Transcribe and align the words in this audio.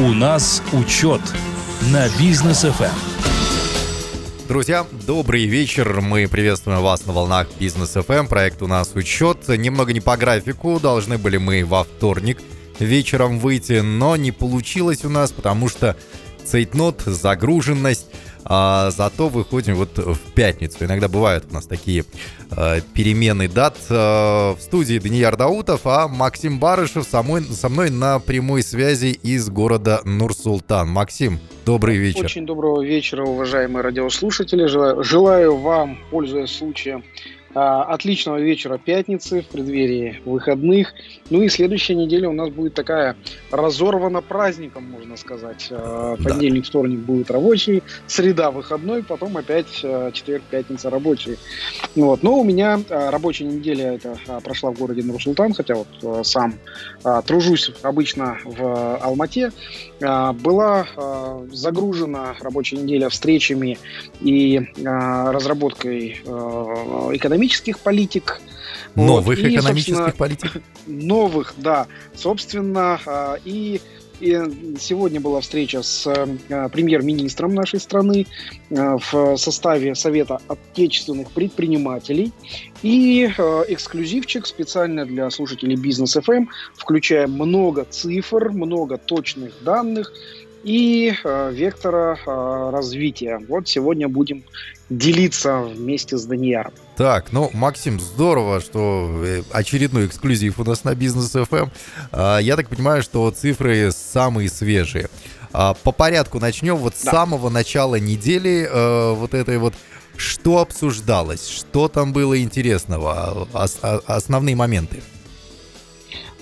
У 0.00 0.12
нас 0.12 0.62
учет 0.72 1.20
на 1.92 2.08
бизнес 2.20 2.64
FM. 2.64 2.92
Друзья, 4.46 4.86
добрый 5.08 5.46
вечер. 5.46 6.00
Мы 6.00 6.28
приветствуем 6.28 6.82
вас 6.82 7.04
на 7.04 7.12
волнах 7.12 7.48
Бизнес 7.58 7.96
FM. 7.96 8.28
Проект 8.28 8.62
у 8.62 8.68
нас 8.68 8.92
учет. 8.94 9.48
Немного 9.48 9.92
не 9.92 9.98
по 9.98 10.16
графику. 10.16 10.78
Должны 10.78 11.18
были 11.18 11.38
мы 11.38 11.64
во 11.64 11.82
вторник 11.82 12.38
вечером 12.78 13.40
выйти, 13.40 13.80
но 13.80 14.14
не 14.14 14.30
получилось 14.30 15.04
у 15.04 15.08
нас, 15.08 15.32
потому 15.32 15.68
что 15.68 15.96
цейтнот, 16.44 17.02
загруженность. 17.04 18.06
А 18.44 18.90
зато 18.90 19.28
выходим 19.28 19.74
вот 19.74 19.98
в 19.98 20.32
пятницу. 20.34 20.84
Иногда 20.84 21.08
бывают 21.08 21.44
у 21.50 21.54
нас 21.54 21.66
такие 21.66 22.04
э, 22.50 22.80
перемены 22.94 23.48
дат. 23.48 23.76
Э, 23.88 24.54
в 24.54 24.58
студии 24.60 24.98
Данияр 24.98 25.36
Даутов, 25.36 25.86
а 25.86 26.08
Максим 26.08 26.58
Барышев 26.58 27.06
со 27.06 27.22
мной, 27.22 27.42
со 27.44 27.68
мной 27.68 27.90
на 27.90 28.18
прямой 28.18 28.62
связи 28.62 29.18
из 29.22 29.48
города 29.48 30.00
Нур-Султан. 30.04 30.88
Максим, 30.88 31.38
добрый 31.66 31.96
вечер. 31.96 32.24
Очень 32.24 32.46
доброго 32.46 32.82
вечера, 32.82 33.24
уважаемые 33.24 33.82
радиослушатели. 33.82 34.66
Желаю, 34.66 35.02
желаю 35.02 35.56
вам, 35.56 35.98
пользуясь 36.10 36.50
случаем, 36.50 37.02
а, 37.02 37.37
отличного 37.84 38.38
вечера 38.38 38.78
пятницы 38.78 39.42
в 39.42 39.46
преддверии 39.46 40.20
выходных. 40.24 40.92
Ну 41.30 41.42
и 41.42 41.48
следующая 41.48 41.94
неделя 41.94 42.28
у 42.28 42.32
нас 42.32 42.50
будет 42.50 42.74
такая 42.74 43.16
разорвана 43.50 44.22
праздником, 44.22 44.84
можно 44.84 45.16
сказать. 45.16 45.68
А, 45.70 46.16
понедельник, 46.16 46.64
да. 46.64 46.68
вторник 46.68 46.98
будет 47.00 47.30
рабочий, 47.30 47.82
среда 48.06 48.50
выходной, 48.50 49.02
потом 49.02 49.36
опять 49.36 49.80
а, 49.82 50.10
четверг, 50.12 50.42
пятница 50.50 50.90
рабочий. 50.90 51.38
Вот. 51.94 52.22
Но 52.22 52.38
у 52.38 52.44
меня 52.44 52.80
рабочая 52.88 53.44
неделя 53.44 53.94
это 53.94 54.16
прошла 54.42 54.70
в 54.70 54.78
городе 54.78 55.02
Нур-Султан, 55.02 55.54
хотя 55.54 55.74
вот 55.74 56.26
сам 56.26 56.54
тружусь 57.26 57.70
обычно 57.82 58.38
в 58.44 58.96
Алмате. 58.98 59.52
Была 60.00 60.86
загружена 61.50 62.36
рабочая 62.40 62.76
неделя 62.76 63.08
встречами 63.08 63.78
и 64.20 64.60
разработкой 64.84 66.20
экономических 67.12 67.80
политик. 67.80 68.40
Новых 68.94 69.26
вот, 69.26 69.38
и, 69.38 69.54
экономических 69.54 70.16
политик? 70.16 70.62
Новых, 70.86 71.54
да. 71.56 71.86
Собственно, 72.14 73.00
а, 73.06 73.36
и 73.44 73.80
и 74.20 74.76
сегодня 74.78 75.20
была 75.20 75.40
встреча 75.40 75.82
с 75.82 76.06
э, 76.06 76.68
премьер-министром 76.70 77.54
нашей 77.54 77.80
страны 77.80 78.26
э, 78.70 78.96
в 79.10 79.36
составе 79.36 79.94
Совета 79.94 80.40
отечественных 80.48 81.30
предпринимателей. 81.30 82.32
И 82.82 83.26
э, 83.26 83.64
эксклюзивчик 83.68 84.46
специально 84.46 85.04
для 85.06 85.30
слушателей 85.30 85.76
Бизнес 85.76 86.16
FM, 86.16 86.36
эм, 86.36 86.50
включая 86.74 87.26
много 87.26 87.84
цифр, 87.84 88.50
много 88.50 88.98
точных 88.98 89.52
данных 89.62 90.12
и 90.64 91.14
э, 91.22 91.50
вектора 91.52 92.18
э, 92.26 92.70
развития. 92.72 93.40
Вот 93.48 93.68
сегодня 93.68 94.08
будем 94.08 94.44
делиться 94.90 95.60
вместе 95.60 96.16
с 96.16 96.24
Данияром. 96.24 96.72
Так, 96.96 97.32
ну, 97.32 97.50
Максим, 97.52 98.00
здорово, 98.00 98.60
что 98.60 99.22
э, 99.24 99.42
очередной 99.52 100.06
эксклюзив 100.06 100.58
у 100.58 100.64
нас 100.64 100.84
на 100.84 100.94
Бизнес 100.94 101.34
FM. 101.34 101.64
Эм. 101.64 101.70
А, 102.12 102.38
я 102.38 102.56
так 102.56 102.68
понимаю, 102.68 103.02
что 103.02 103.30
цифры 103.30 103.90
самые 103.92 104.48
свежие. 104.48 105.08
А, 105.52 105.74
по 105.74 105.92
порядку 105.92 106.40
начнем. 106.40 106.76
Вот 106.76 106.94
да. 107.02 107.10
с 107.10 107.14
самого 107.14 107.50
начала 107.50 107.96
недели 107.96 108.68
э, 108.70 109.12
вот 109.14 109.34
этой 109.34 109.58
вот 109.58 109.74
что 110.16 110.58
обсуждалось, 110.58 111.46
что 111.48 111.86
там 111.88 112.12
было 112.12 112.42
интересного, 112.42 113.46
основные 113.52 114.56
моменты. 114.56 115.00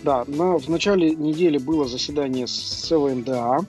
Да, 0.03 0.25
на, 0.27 0.59
в 0.59 0.69
начале 0.69 1.15
недели 1.15 1.59
было 1.59 1.87
заседание 1.87 2.47
с 2.47 2.53
СВНДА, 2.53 3.67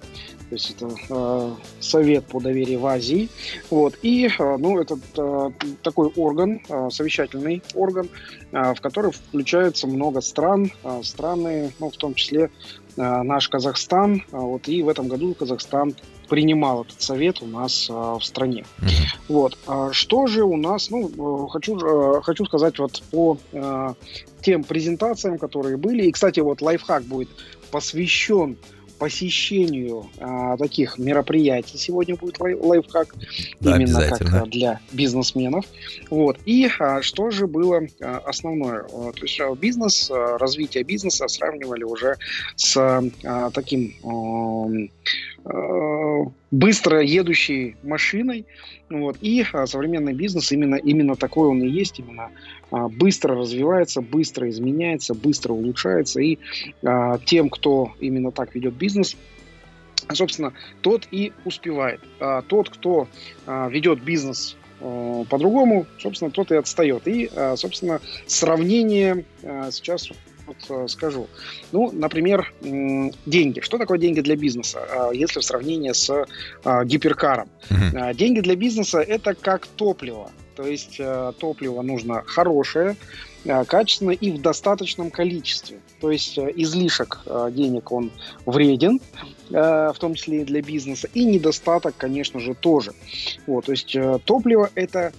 то 0.50 0.56
есть 0.56 0.72
это 0.72 0.90
э, 1.10 1.56
Совет 1.82 2.26
по 2.26 2.40
доверию 2.40 2.80
в 2.80 2.86
Азии. 2.86 3.30
Вот. 3.70 3.98
И 4.02 4.28
э, 4.28 4.58
ну, 4.58 4.80
это 4.80 4.98
э, 5.18 5.52
такой 5.84 6.10
орган, 6.16 6.62
э, 6.70 6.90
совещательный 6.90 7.62
орган, 7.74 8.10
э, 8.52 8.74
в 8.74 8.80
который 8.80 9.12
включается 9.12 9.88
много 9.88 10.22
стран, 10.22 10.72
э, 10.84 11.02
страны, 11.04 11.74
ну, 11.80 11.90
в 11.90 11.98
том 11.98 12.14
числе 12.14 12.50
э, 12.96 13.22
наш 13.24 13.50
Казахстан. 13.50 14.24
Э, 14.32 14.38
вот. 14.38 14.70
И 14.70 14.82
в 14.84 14.90
этом 14.90 15.10
году 15.10 15.34
Казахстан 15.34 15.96
принимал 16.30 16.84
этот 16.84 17.02
совет 17.02 17.42
у 17.42 17.46
нас 17.46 17.90
э, 17.90 17.94
в 17.94 18.22
стране. 18.22 18.66
Mm-hmm. 18.80 18.90
Вот. 19.28 19.58
А 19.68 19.92
что 19.92 20.28
же 20.28 20.44
у 20.44 20.56
нас, 20.56 20.90
ну, 20.90 21.10
э, 21.10 21.50
хочу, 21.50 21.78
э, 21.78 22.22
хочу 22.22 22.46
сказать 22.46 22.80
вот 22.80 23.02
по 23.12 23.38
э, 23.52 23.94
тем 24.42 24.64
презентациям, 24.64 25.38
которые 25.40 25.76
были. 25.76 26.04
И, 26.04 26.12
кстати, 26.12 26.40
вот 26.40 26.62
лайфхак 26.62 27.04
будет 27.04 27.30
посвящен 27.70 28.58
посещению 28.98 30.10
а, 30.20 30.58
таких 30.58 30.98
мероприятий 30.98 31.78
сегодня 31.78 32.16
будет 32.16 32.40
лай- 32.40 32.56
лайфхак 32.56 33.16
да, 33.60 33.76
именно 33.76 34.10
как 34.10 34.34
а, 34.34 34.46
для 34.46 34.80
бизнесменов. 34.92 35.66
Вот. 36.10 36.38
И 36.46 36.68
а, 36.80 37.02
что 37.02 37.30
же 37.32 37.48
было 37.48 37.82
а, 38.02 38.18
основное? 38.26 38.86
А, 38.92 39.12
то 39.12 39.22
есть 39.22 39.40
а, 39.40 39.54
бизнес, 39.56 40.10
а, 40.12 40.38
развитие 40.38 40.84
бизнеса 40.84 41.28
сравнивали 41.28 41.84
уже 41.84 42.16
с 42.56 42.78
а, 42.78 43.52
таким 43.52 43.94
а, 44.04 44.68
быстро 46.52 47.02
едущей 47.02 47.76
машиной. 47.84 48.46
Вот. 48.90 49.18
И 49.22 49.46
а, 49.52 49.68
современный 49.68 50.14
бизнес 50.14 50.52
именно, 50.52 50.76
именно 50.76 51.16
такой 51.16 51.50
он 51.50 51.62
и 51.62 51.68
есть, 51.68 52.00
именно 52.00 52.32
а, 52.72 52.88
быстро 52.88 53.36
развивается, 53.36 54.02
быстро 54.02 54.50
изменяется, 54.50 55.14
быстро 55.14 55.54
улучшается. 55.54 56.22
И 56.22 56.38
а, 56.84 57.20
тем, 57.20 57.50
кто 57.50 57.94
именно 58.00 58.32
так 58.32 58.56
ведет 58.56 58.76
бизнес, 58.76 59.18
собственно, 60.12 60.54
тот 60.82 61.08
и 61.12 61.34
успевает. 61.44 62.00
А 62.20 62.42
тот, 62.44 62.70
кто 62.70 63.08
ведет 63.46 64.02
бизнес 64.02 64.56
а, 64.80 65.26
по-другому, 65.26 65.86
собственно, 66.00 66.32
тот 66.32 66.52
и 66.52 66.56
отстает. 66.56 67.08
И, 67.08 67.30
собственно, 67.56 68.00
сравнение 68.26 69.26
сейчас 69.42 70.12
вот 70.48 70.58
э, 70.70 70.88
скажу. 70.88 71.28
Ну, 71.72 71.92
например, 71.92 72.54
деньги. 72.62 73.60
Что 73.60 73.78
такое 73.78 73.98
деньги 73.98 74.22
для 74.22 74.36
бизнеса, 74.36 74.80
а, 74.90 75.12
если 75.12 75.40
в 75.40 75.44
сравнении 75.44 75.92
с 75.92 76.26
а, 76.64 76.86
гиперкаром? 76.86 77.50
Uh-huh. 77.70 78.14
Деньги 78.14 78.40
для 78.40 78.56
бизнеса– 78.56 79.00
это 79.08 79.36
как 79.36 79.68
топливо. 79.68 80.32
То 80.56 80.66
есть 80.66 80.96
э, 81.00 81.34
топливо 81.40 81.84
нужно 81.84 82.24
хорошее, 82.26 82.96
э, 83.48 83.66
качественное 83.66 84.16
и 84.16 84.32
в 84.32 84.42
достаточном 84.42 85.10
количестве. 85.10 85.80
То 86.00 86.12
есть 86.12 86.38
излишек 86.38 87.22
денег 87.52 87.92
он 87.92 88.12
вреден, 88.46 89.00
в 89.50 89.96
том 89.98 90.14
числе 90.14 90.42
и 90.42 90.46
для 90.46 90.62
бизнеса, 90.62 91.08
и 91.14 91.26
недостаток, 91.26 91.96
конечно 91.98 92.40
же, 92.40 92.54
тоже. 92.54 92.92
Вот, 93.48 93.66
то 93.66 93.72
есть 93.72 93.96
топливо 94.26 94.70
это 94.76 95.12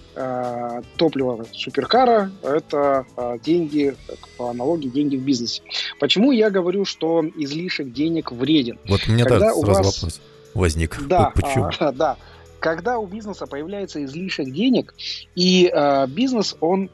топливо 0.97 1.47
суперкара, 1.53 2.31
это 2.43 3.06
деньги 3.43 3.97
по 4.37 4.50
аналогии 4.50 4.88
деньги 4.88 5.17
в 5.17 5.22
бизнесе. 5.22 5.62
Почему 5.99 6.31
я 6.31 6.50
говорю, 6.50 6.84
что 6.84 7.25
излишек 7.37 7.93
денег 7.93 8.31
вреден? 8.31 8.78
Вот 8.87 9.00
у 9.09 9.12
меня 9.12 9.25
Когда 9.25 9.53
у 9.53 9.62
сразу 9.62 9.83
вас... 9.83 9.97
вопрос 9.97 10.21
возник. 10.59 10.99
Да, 11.06 11.33
Почему? 11.34 11.71
А, 11.78 11.93
да. 11.93 12.17
Когда 12.61 12.99
у 12.99 13.06
бизнеса 13.06 13.47
появляется 13.47 14.05
излишек 14.05 14.50
денег, 14.53 14.94
и 15.37 15.71
э, 15.72 16.06
бизнес, 16.09 16.56
он 16.61 16.84
э, 16.84 16.88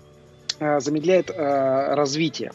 замедляет 0.78 1.30
э, 1.30 1.94
развитие. 1.94 2.52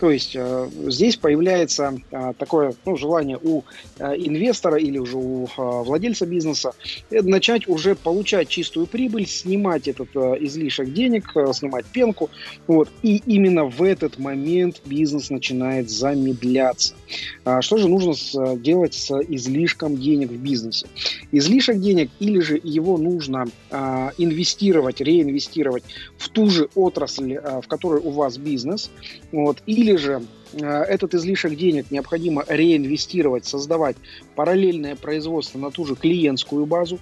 То 0.00 0.10
есть 0.10 0.32
э, 0.34 0.68
здесь 0.86 1.16
появляется 1.16 1.94
э, 2.10 2.32
такое 2.38 2.72
ну, 2.86 2.96
желание 2.96 3.38
у 3.40 3.64
э, 3.98 4.14
инвестора 4.16 4.78
или 4.78 4.96
уже 4.98 5.18
у 5.18 5.46
владельца 5.56 6.24
бизнеса 6.24 6.72
начать 7.10 7.68
уже 7.68 7.94
получать 7.94 8.48
чистую 8.48 8.86
прибыль, 8.86 9.26
снимать 9.26 9.88
этот 9.88 10.08
излишек 10.16 10.92
денег, 10.92 11.34
снимать 11.52 11.84
пенку. 11.84 12.30
Вот. 12.66 12.88
И 13.02 13.22
именно 13.26 13.66
в 13.66 13.82
этот 13.82 14.18
момент 14.18 14.80
бизнес 14.86 15.28
начинает 15.28 15.90
замедляться. 15.90 16.94
А 17.44 17.60
что 17.60 17.76
же 17.76 17.88
нужно 17.88 18.14
делать 18.56 18.94
с 18.94 19.10
излишком 19.28 19.98
денег 19.98 20.30
в 20.30 20.36
бизнесе? 20.36 20.86
Излишек 21.32 21.78
денег 21.78 22.10
или 22.20 22.40
же 22.40 22.58
его 22.62 22.96
нужно 22.96 23.46
инвестировать, 24.16 25.00
реинвестировать 25.00 25.84
в 26.16 26.28
ту 26.30 26.48
же 26.48 26.68
отрасль, 26.74 27.38
в 27.38 27.66
которой 27.68 28.00
у 28.00 28.10
вас 28.10 28.38
бизнес, 28.38 28.90
вот, 29.32 29.62
или 29.66 29.89
или 29.90 29.96
же 29.96 30.22
э, 30.52 30.66
этот 30.66 31.14
излишек 31.14 31.56
денег 31.56 31.90
необходимо 31.90 32.44
реинвестировать, 32.46 33.44
создавать 33.44 33.96
параллельное 34.36 34.94
производство 34.94 35.58
на 35.58 35.70
ту 35.70 35.84
же 35.84 35.96
клиентскую 35.96 36.64
базу, 36.64 37.00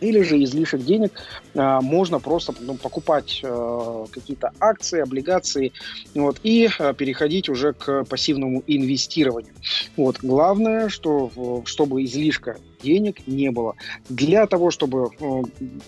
или 0.00 0.22
же 0.22 0.42
излишек 0.42 0.82
денег 0.82 1.12
э, 1.54 1.78
можно 1.82 2.18
просто 2.20 2.54
ну, 2.60 2.74
покупать 2.74 3.40
э, 3.42 4.06
какие-то 4.10 4.52
акции, 4.58 5.00
облигации 5.00 5.72
вот, 6.14 6.40
и 6.42 6.68
э, 6.78 6.94
переходить 6.94 7.48
уже 7.48 7.72
к 7.74 8.04
пассивному 8.04 8.62
инвестированию. 8.66 9.52
Вот. 9.96 10.18
Главное, 10.22 10.88
что, 10.88 11.62
чтобы 11.66 12.04
излишка 12.04 12.56
денег 12.82 13.26
не 13.26 13.50
было. 13.50 13.76
Для 14.08 14.46
того, 14.46 14.70
чтобы 14.70 15.10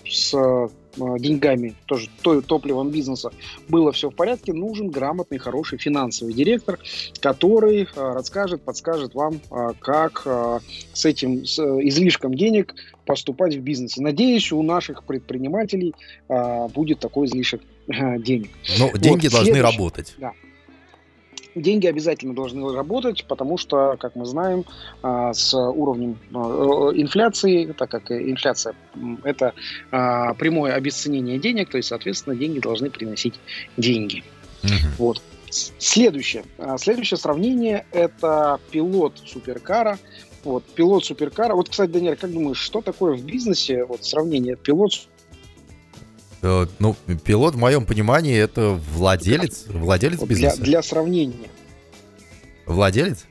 с 0.07 0.69
деньгами, 0.97 1.75
тоже 1.85 2.09
то, 2.21 2.41
топливом 2.41 2.89
бизнеса 2.89 3.31
было 3.69 3.91
все 3.91 4.09
в 4.09 4.15
порядке, 4.15 4.53
нужен 4.53 4.89
грамотный, 4.89 5.37
хороший 5.37 5.77
финансовый 5.77 6.33
директор, 6.33 6.79
который 7.19 7.87
расскажет, 7.95 8.61
подскажет 8.63 9.13
вам, 9.13 9.39
как 9.79 10.27
с 10.93 11.05
этим 11.05 11.45
с 11.45 11.59
излишком 11.59 12.33
денег 12.33 12.73
поступать 13.05 13.55
в 13.55 13.61
бизнесе. 13.61 14.01
Надеюсь, 14.01 14.51
у 14.51 14.61
наших 14.61 15.03
предпринимателей 15.03 15.93
будет 16.27 16.99
такой 16.99 17.27
излишек 17.27 17.61
денег. 17.87 18.49
Но 18.79 18.89
вот, 18.89 18.99
деньги 18.99 19.27
должны 19.27 19.61
работать. 19.61 20.15
Да 20.17 20.33
деньги 21.55 21.87
обязательно 21.87 22.33
должны 22.33 22.73
работать, 22.73 23.25
потому 23.27 23.57
что, 23.57 23.97
как 23.99 24.15
мы 24.15 24.25
знаем, 24.25 24.65
а, 25.01 25.33
с 25.33 25.53
уровнем 25.53 26.17
а, 26.33 26.91
э, 26.91 27.01
инфляции, 27.01 27.73
так 27.77 27.89
как 27.89 28.11
инфляция– 28.11 28.75
это 29.23 29.53
а, 29.91 30.33
прямое 30.35 30.73
обесценение 30.73 31.39
денег, 31.39 31.69
то 31.69 31.77
есть, 31.77 31.89
соответственно, 31.89 32.35
деньги 32.35 32.59
должны 32.59 32.89
приносить 32.89 33.35
деньги. 33.77 34.23
Угу. 34.63 34.71
Вот. 34.97 35.21
Следующее. 35.49 36.43
Следующее 36.77 37.17
сравнение– 37.17 37.85
это 37.91 38.59
пилот 38.69 39.13
суперкара. 39.25 39.97
Вот, 40.43 40.65
пилот 40.65 41.05
суперкара. 41.05 41.55
Вот, 41.55 41.69
кстати, 41.69 41.89
Даниэль, 41.89 42.17
как 42.17 42.31
думаешь, 42.31 42.57
что 42.57 42.81
такое 42.81 43.15
в 43.15 43.23
бизнесе 43.23 43.85
вот, 43.85 44.03
сравнение 44.03 44.55
пилот 44.55 45.07
ну, 46.41 46.95
пилот, 47.23 47.55
в 47.55 47.57
моем 47.57 47.85
понимании, 47.85 48.37
это 48.37 48.79
владелец, 48.93 49.65
владелец 49.67 50.21
бизнеса. 50.21 50.57
Для, 50.57 50.65
для 50.65 50.81
сравнения. 50.83 51.49
Владелец? 52.65 53.25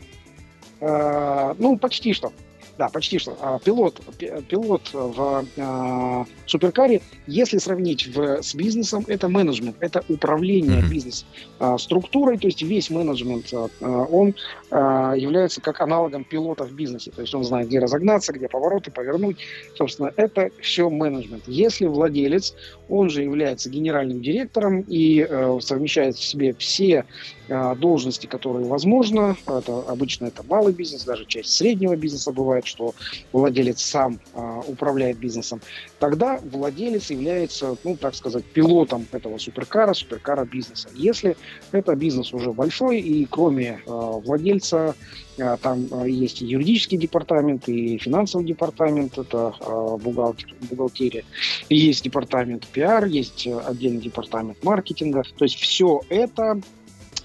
А, 0.80 1.54
ну, 1.58 1.78
почти 1.78 2.12
что. 2.12 2.32
Да, 2.78 2.88
почти 2.88 3.18
что. 3.18 3.36
А, 3.40 3.58
пилот, 3.58 4.00
пилот 4.48 4.82
в 4.92 5.44
а, 5.56 6.26
суперкаре, 6.46 7.00
если 7.26 7.58
сравнить 7.58 8.06
в, 8.06 8.42
с 8.42 8.54
бизнесом, 8.54 9.04
это 9.08 9.28
менеджмент, 9.28 9.76
это 9.80 10.04
управление 10.08 10.80
mm-hmm. 10.80 10.88
бизнес-структурой, 10.88 12.38
то 12.38 12.46
есть 12.46 12.62
весь 12.62 12.90
менеджмент, 12.90 13.52
он 13.80 14.34
является 14.70 15.60
как 15.60 15.80
аналогом 15.80 16.24
пилота 16.24 16.64
в 16.64 16.72
бизнесе, 16.72 17.10
то 17.10 17.22
есть 17.22 17.34
он 17.34 17.44
знает, 17.44 17.68
где 17.68 17.78
разогнаться, 17.78 18.32
где 18.32 18.48
повороты, 18.48 18.90
повернуть, 18.90 19.38
собственно, 19.74 20.12
это 20.16 20.50
все 20.60 20.90
менеджмент. 20.90 21.44
Если 21.46 21.86
владелец, 21.86 22.54
он 22.88 23.10
же 23.10 23.22
является 23.22 23.70
генеральным 23.70 24.22
директором 24.22 24.80
и 24.82 25.26
э, 25.28 25.58
совмещает 25.60 26.16
в 26.16 26.24
себе 26.24 26.54
все 26.54 26.94
э, 26.94 27.04
должности, 27.48 28.26
которые 28.26 28.66
возможно, 28.66 29.36
это 29.46 29.80
обычно 29.88 30.26
это 30.26 30.42
малый 30.42 30.72
бизнес, 30.72 31.04
даже 31.04 31.24
часть 31.24 31.50
среднего 31.50 31.96
бизнеса 31.96 32.32
бывает, 32.32 32.66
что 32.66 32.94
владелец 33.32 33.80
сам 33.82 34.18
э, 34.34 34.62
управляет 34.66 35.18
бизнесом, 35.18 35.60
тогда 35.98 36.40
владелец 36.50 37.10
является, 37.10 37.76
ну, 37.84 37.96
так 37.96 38.14
сказать, 38.14 38.44
пилотом 38.44 39.06
этого 39.12 39.38
суперкара, 39.38 39.94
суперкара 39.94 40.44
бизнеса. 40.44 40.88
Если 40.94 41.36
это 41.72 41.94
бизнес 41.94 42.32
уже 42.32 42.52
большой, 42.52 43.00
и 43.00 43.26
кроме 43.26 43.80
э, 43.86 43.90
владельца 43.90 44.94
э, 45.38 45.56
там 45.62 45.86
э, 45.90 46.10
есть 46.10 46.42
и 46.42 46.46
юридический 46.46 46.98
департамент, 46.98 47.68
и 47.68 47.98
финансовый 47.98 48.44
департамент, 48.44 49.18
это 49.18 49.54
э, 49.60 49.96
бухгалтер, 50.02 50.54
бухгалтерия, 50.70 51.24
и 51.68 51.76
есть 51.76 52.04
департамент 52.04 52.66
пиар, 52.66 53.04
есть 53.06 53.46
отдельный 53.46 54.00
департамент 54.00 54.62
маркетинга. 54.64 55.22
То 55.36 55.44
есть 55.44 55.56
все 55.56 56.00
это 56.08 56.60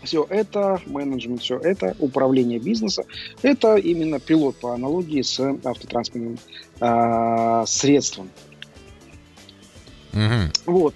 все 0.03 0.25
это 0.30 0.81
менеджмент, 0.86 1.42
все 1.42 1.57
это 1.57 1.95
управление 2.00 2.59
бизнеса, 2.59 3.03
это 3.42 3.75
именно 3.75 4.19
пилот 4.19 4.56
по 4.57 4.74
аналогии 4.74 5.21
с 5.21 5.39
автотранспортным 5.39 6.38
э, 6.80 7.63
средством. 7.68 8.30
Угу. 10.13 10.71
Вот. 10.74 10.95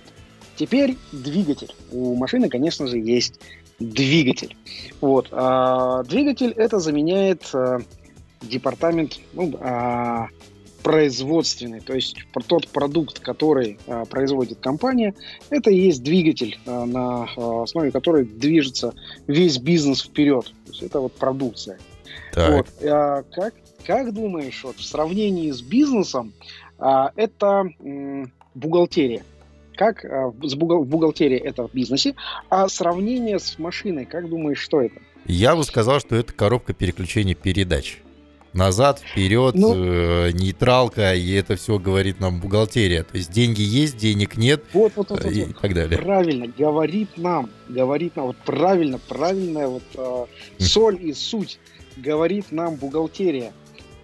Теперь 0.55 0.97
двигатель. 1.11 1.73
У 1.91 2.15
машины, 2.15 2.49
конечно 2.49 2.87
же, 2.87 2.97
есть 2.97 3.39
двигатель. 3.79 4.55
Вот. 5.01 5.27
А, 5.31 6.03
двигатель 6.03 6.51
это 6.51 6.79
заменяет 6.79 7.49
а, 7.53 7.79
департамент 8.41 9.19
ну, 9.33 9.57
а, 9.61 10.27
производственный, 10.85 11.79
то 11.79 11.95
есть 11.95 12.15
тот 12.45 12.67
продукт, 12.67 13.19
который 13.19 13.79
а, 13.87 14.05
производит 14.05 14.59
компания, 14.59 15.15
это 15.49 15.71
и 15.71 15.79
есть 15.79 16.03
двигатель, 16.03 16.59
а, 16.67 16.85
на 16.85 17.27
а, 17.35 17.63
основе 17.63 17.89
которой 17.89 18.23
движется 18.23 18.93
весь 19.25 19.57
бизнес 19.57 20.03
вперед. 20.03 20.45
То 20.45 20.71
есть 20.71 20.83
это 20.83 20.99
вот 20.99 21.13
продукция. 21.13 21.79
Так. 22.33 22.51
Вот. 22.51 22.67
А, 22.83 23.23
как, 23.31 23.55
как 23.83 24.13
думаешь, 24.13 24.63
вот, 24.63 24.75
в 24.75 24.85
сравнении 24.85 25.49
с 25.49 25.59
бизнесом, 25.59 26.33
а, 26.77 27.11
это 27.15 27.63
м, 27.79 28.31
бухгалтерия. 28.53 29.23
Как 29.75 30.05
э, 30.05 30.31
с 30.43 30.53
бухгал- 30.53 30.83
в 30.83 30.87
бухгалтерии 30.87 31.39
это 31.39 31.67
в 31.67 31.73
бизнесе, 31.73 32.13
а 32.49 32.69
сравнение 32.69 33.39
с 33.39 33.57
машиной, 33.57 34.05
как 34.05 34.29
думаешь, 34.29 34.59
что 34.59 34.81
это? 34.81 35.01
Я 35.25 35.55
бы 35.55 35.63
сказал, 35.63 35.99
что 35.99 36.15
это 36.15 36.31
коробка 36.31 36.73
переключения 36.73 37.33
передач. 37.33 38.03
Назад, 38.55 38.99
вперед, 38.99 39.53
ну, 39.55 39.73
э, 39.75 40.31
нейтралка, 40.31 41.13
и 41.13 41.33
это 41.33 41.57
все 41.57 41.77
говорит 41.77 42.21
нам 42.21 42.39
бухгалтерия. 42.39 43.03
То 43.03 43.17
есть 43.17 43.29
деньги 43.29 43.61
есть, 43.61 43.97
денег 43.97 44.37
нет 44.37 44.63
вот, 44.71 44.93
вот, 44.95 45.09
вот, 45.09 45.25
и 45.25 45.43
вот, 45.43 45.59
так 45.59 45.73
далее. 45.73 45.99
Правильно, 45.99 46.47
говорит 46.47 47.09
нам, 47.17 47.49
говорит 47.67 48.15
нам, 48.15 48.27
вот 48.27 48.37
правильно, 48.45 48.97
правильная 48.97 49.67
вот 49.67 49.83
э, 49.95 50.25
соль 50.63 51.05
и 51.05 51.13
суть 51.13 51.59
говорит 51.97 52.51
нам 52.51 52.75
бухгалтерия. 52.75 53.51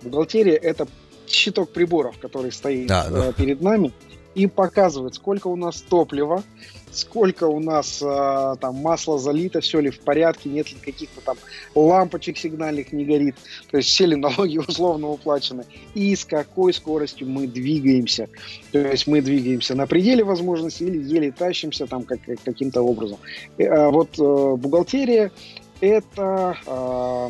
Бухгалтерия 0.01 0.55
это 0.55 0.85
щиток 1.27 1.71
приборов, 1.71 2.17
который 2.19 2.51
стоит 2.51 2.87
да, 2.87 3.05
э, 3.07 3.11
да. 3.11 3.31
перед 3.31 3.61
нами 3.61 3.93
и 4.35 4.47
показывает, 4.47 5.15
сколько 5.15 5.47
у 5.47 5.55
нас 5.55 5.81
топлива, 5.81 6.43
сколько 6.91 7.45
у 7.45 7.59
нас 7.59 8.01
э, 8.01 8.55
там 8.59 8.75
масла 8.75 9.17
залито, 9.17 9.61
все 9.61 9.79
ли 9.79 9.89
в 9.89 9.99
порядке, 9.99 10.49
нет 10.49 10.71
ли 10.71 10.77
каких-то 10.79 11.21
там 11.21 11.37
лампочек 11.75 12.37
сигнальных 12.37 12.91
не 12.91 13.05
горит, 13.05 13.35
то 13.69 13.77
есть 13.77 13.89
все 13.89 14.05
ли 14.05 14.15
налоги 14.17 14.57
условно 14.57 15.09
уплачены, 15.09 15.65
и 15.93 16.15
с 16.15 16.25
какой 16.25 16.73
скоростью 16.73 17.27
мы 17.27 17.47
двигаемся. 17.47 18.29
То 18.71 18.79
есть 18.79 19.07
мы 19.07 19.21
двигаемся 19.21 19.75
на 19.75 19.87
пределе 19.87 20.23
возможностей 20.23 20.85
или 20.85 21.03
еле 21.03 21.31
тащимся 21.31 21.87
там 21.87 22.03
как, 22.03 22.19
каким-то 22.43 22.81
образом. 22.81 23.17
Э, 23.57 23.89
вот 23.89 24.19
э, 24.19 24.55
бухгалтерия 24.55 25.31
это 25.79 26.57
э, 26.65 27.29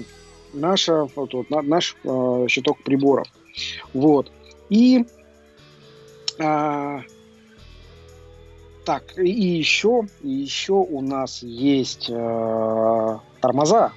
наша, 0.53 1.07
вот, 1.15 1.33
вот, 1.33 1.49
наш 1.49 1.95
э, 2.03 2.45
щиток 2.49 2.83
приборов. 2.83 3.27
Вот. 3.93 4.31
И 4.69 5.05
а, 6.39 7.01
так, 8.85 9.17
и 9.17 9.29
еще, 9.29 10.07
и 10.21 10.29
еще 10.29 10.73
у 10.73 11.01
нас 11.01 11.43
есть 11.43 12.09
э, 12.09 13.17
тормоза 13.39 13.91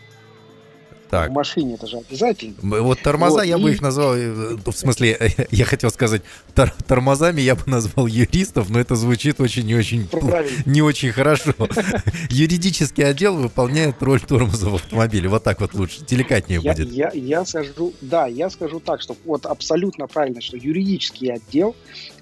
так. 1.15 1.31
в 1.31 1.33
машине, 1.33 1.75
это 1.75 1.87
же 1.87 1.99
обязательно. 1.99 2.55
Вот 2.61 3.01
тормоза 3.01 3.39
вот, 3.39 3.45
я 3.45 3.57
и... 3.57 3.63
бы 3.63 3.71
их 3.71 3.81
назвал, 3.81 4.15
э, 4.15 4.57
в 4.65 4.73
смысле, 4.73 5.19
я 5.51 5.65
хотел 5.65 5.91
сказать, 5.91 6.23
тор 6.55 6.71
тормозами 6.87 7.41
я 7.41 7.55
бы 7.55 7.63
назвал 7.67 8.07
юристов, 8.07 8.71
но 8.71 8.81
это 8.81 8.97
звучит 8.97 9.41
очень 9.41 9.65
не 9.65 9.75
очень, 9.75 10.09
не 10.67 10.83
очень 10.83 11.13
хорошо. 11.13 11.53
Юридический 12.31 13.05
отдел 13.05 13.37
выполняет 13.37 14.03
роль 14.03 14.21
тормоза 14.21 14.69
в 14.71 14.75
автомобиле, 14.75 15.29
вот 15.29 15.45
так 15.45 15.61
вот 15.61 15.75
лучше, 15.75 16.05
деликатнее 16.05 16.61
я, 16.63 16.73
будет. 16.73 16.91
Я, 16.91 17.11
я 17.15 17.45
скажу, 17.45 17.93
да, 18.01 18.27
я 18.27 18.51
скажу 18.51 18.81
так, 18.81 19.01
что 19.01 19.17
вот 19.25 19.47
абсолютно 19.47 20.07
правильно, 20.07 20.41
что 20.41 20.57
юридический 20.57 21.33
отдел 21.33 21.75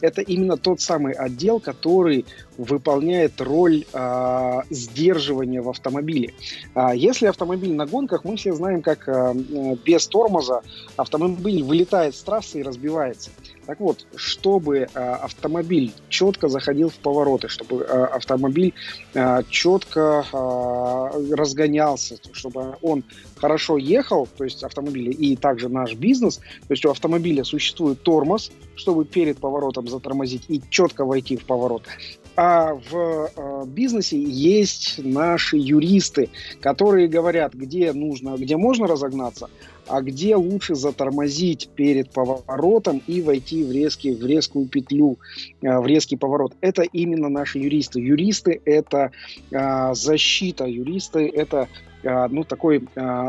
это 0.03 0.21
именно 0.21 0.57
тот 0.57 0.81
самый 0.81 1.15
отдел, 1.15 1.61
который 1.61 2.27
выполняет 2.59 3.41
роль 3.41 3.85
э, 3.93 4.61
сдерживания 4.71 5.63
в 5.63 5.71
автомобиле. 5.71 6.35
А 6.75 6.95
если 6.95 7.27
автомобиль 7.27 7.75
на 7.75 7.87
гонках, 7.87 8.25
мы 8.25 8.37
все 8.37 8.53
знаем, 8.53 8.83
как 8.83 9.09
э, 9.09 9.35
без 9.85 10.07
тормоза 10.07 10.63
автомобиль 10.97 11.63
вылетает 11.63 12.15
с 12.15 12.23
трассы 12.23 12.61
и 12.61 12.63
разбивается. 12.63 13.31
Так 13.67 13.79
вот, 13.81 14.07
чтобы 14.17 14.79
э, 14.79 14.87
автомобиль 14.95 15.93
четко 16.09 16.49
заходил 16.49 16.91
в 16.91 16.97
повороты, 16.97 17.49
чтобы 17.49 17.77
э, 17.77 18.05
автомобиль 18.05 18.75
э, 19.15 19.43
четко 19.49 20.25
э, 20.33 21.35
разгонялся, 21.35 22.19
чтобы 22.33 22.77
он 22.83 23.05
хорошо 23.37 23.79
ехал, 23.79 24.29
то 24.37 24.45
есть 24.45 24.65
автомобили 24.65 25.13
и 25.13 25.37
также 25.37 25.69
наш 25.69 25.95
бизнес, 25.95 26.37
то 26.37 26.71
есть 26.71 26.85
у 26.85 26.91
автомобиля 26.91 27.45
существует 27.45 28.03
тормоз, 28.03 28.51
чтобы 28.75 29.05
перед 29.05 29.39
поворотом 29.39 29.89
затормозить 29.89 30.45
и 30.49 30.61
четко 30.69 31.05
войти 31.05 31.37
в 31.37 31.45
поворот. 31.45 31.85
А 32.35 32.75
в 32.75 33.31
э, 33.37 33.65
бизнесе 33.67 34.19
есть 34.19 34.99
наши 35.05 35.59
юристы, 35.59 36.31
которые 36.61 37.07
говорят, 37.07 37.53
где 37.53 37.93
нужно, 37.93 38.37
где 38.39 38.57
можно 38.57 38.87
разогнаться, 38.87 39.51
а 39.87 40.01
где 40.01 40.37
лучше 40.37 40.75
затормозить 40.75 41.69
перед 41.75 42.11
поворотом 42.11 43.03
и 43.07 43.21
войти 43.21 43.63
в, 43.65 43.71
резкий, 43.71 44.15
в 44.15 44.25
резкую 44.25 44.67
петлю, 44.69 45.19
э, 45.61 45.79
в 45.79 45.87
резкий 45.87 46.17
поворот. 46.17 46.55
Это 46.63 46.83
именно 46.83 47.29
наши 47.29 47.59
юристы. 47.59 48.01
Юристы– 48.01 48.63
это 48.65 49.11
э, 49.51 49.95
защита, 49.95 50.65
юристы– 50.65 51.29
это 51.35 51.69
ну, 52.03 52.45
такой 52.45 52.85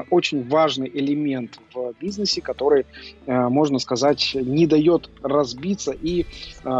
очень 0.09 0.47
важный 0.47 0.89
элемент 0.93 1.59
в 1.73 1.93
бизнесе, 1.99 2.41
который, 2.41 2.85
можно 3.27 3.79
сказать, 3.79 4.35
не 4.35 4.67
дает 4.67 5.09
разбиться 5.21 5.91
и 5.91 6.25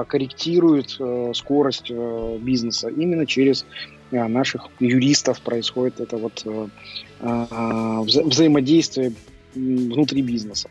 корректирует 0.08 1.00
скорость 1.36 1.92
бизнеса. 1.92 2.90
Именно 2.90 3.26
через 3.26 3.66
наших 4.12 4.68
юристов 4.80 5.42
происходит 5.42 6.00
это 6.00 6.18
вот 6.18 6.46
вза 7.20 8.24
взаимодействие 8.24 9.14
внутри 9.56 10.22
бизнеса. 10.22 10.70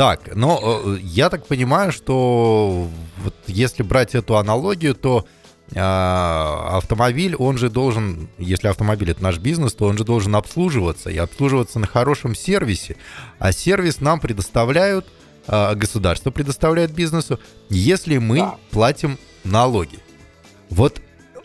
Так, 0.00 0.34
но 0.34 0.58
э, 0.62 0.96
я 1.02 1.28
так 1.28 1.46
понимаю, 1.46 1.92
что 1.92 2.88
вот 3.18 3.34
если 3.46 3.82
брать 3.82 4.14
эту 4.14 4.38
аналогию, 4.38 4.94
то 4.94 5.26
э, 5.26 5.39
автомобиль, 5.74 7.36
он 7.36 7.56
же 7.56 7.70
должен, 7.70 8.28
если 8.38 8.68
автомобиль 8.68 9.10
это 9.12 9.22
наш 9.22 9.38
бизнес, 9.38 9.72
то 9.74 9.86
он 9.86 9.96
же 9.96 10.04
должен 10.04 10.34
обслуживаться 10.34 11.10
и 11.10 11.16
обслуживаться 11.16 11.78
на 11.78 11.86
хорошем 11.86 12.34
сервисе. 12.34 12.96
А 13.38 13.52
сервис 13.52 14.00
нам 14.00 14.18
предоставляют, 14.18 15.06
э, 15.46 15.74
государство 15.76 16.30
предоставляет 16.30 16.92
бизнесу, 16.92 17.38
если 17.68 18.18
мы 18.18 18.38
да. 18.38 18.56
платим 18.70 19.18
налоги. 19.44 19.98
Вот 20.70 21.00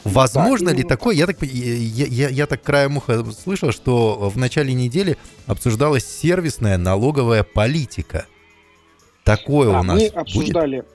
Возможно 0.05 0.69
да, 0.69 0.77
ли 0.77 0.83
такое? 0.83 1.15
Я 1.15 1.25
так, 1.25 1.41
я, 1.41 2.05
я, 2.05 2.29
я 2.29 2.45
так 2.45 2.61
краем 2.61 2.97
уха 2.97 3.25
слышал, 3.31 3.71
что 3.71 4.29
в 4.29 4.37
начале 4.37 4.71
недели 4.73 5.17
обсуждалась 5.47 6.05
сервисная 6.05 6.77
налоговая 6.77 7.41
политика. 7.41 8.27
Такое 9.23 9.71
да, 9.71 9.79
у 9.79 9.83
нас 9.83 9.99
мы 9.99 10.07
обсуждали, 10.07 10.75
будет? 10.81 10.94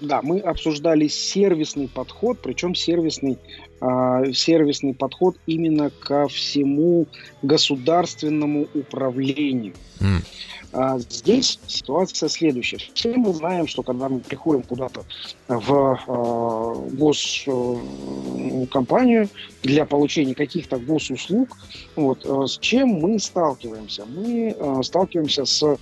Да, 0.00 0.20
мы 0.22 0.40
обсуждали 0.40 1.08
сервисный 1.08 1.88
подход, 1.88 2.38
причем 2.42 2.74
сервисный, 2.74 3.38
э, 3.80 4.32
сервисный 4.32 4.94
подход 4.94 5.36
именно 5.46 5.90
ко 5.90 6.26
всему 6.28 7.06
государственному 7.42 8.66
управлению. 8.74 9.74
Mm. 10.00 10.24
А 10.72 10.98
здесь 10.98 11.58
ситуация 11.66 12.28
следующая. 12.28 12.78
Все 12.94 13.16
мы 13.16 13.34
знаем, 13.34 13.66
что 13.66 13.82
когда 13.82 14.08
мы 14.08 14.20
приходим 14.20 14.62
куда-то 14.62 15.02
в 15.48 15.98
э, 16.06 16.74
госкомпанию 16.96 19.28
для 19.64 19.84
получения 19.84 20.34
каких-то 20.34 20.78
госуслуг, 20.78 21.48
вот, 21.96 22.24
э, 22.24 22.46
с 22.46 22.56
чем 22.58 22.90
мы 22.90 23.18
сталкиваемся? 23.18 24.04
Мы 24.04 24.54
э, 24.56 24.82
сталкиваемся 24.84 25.44
с 25.44 25.60
э, 25.64 25.76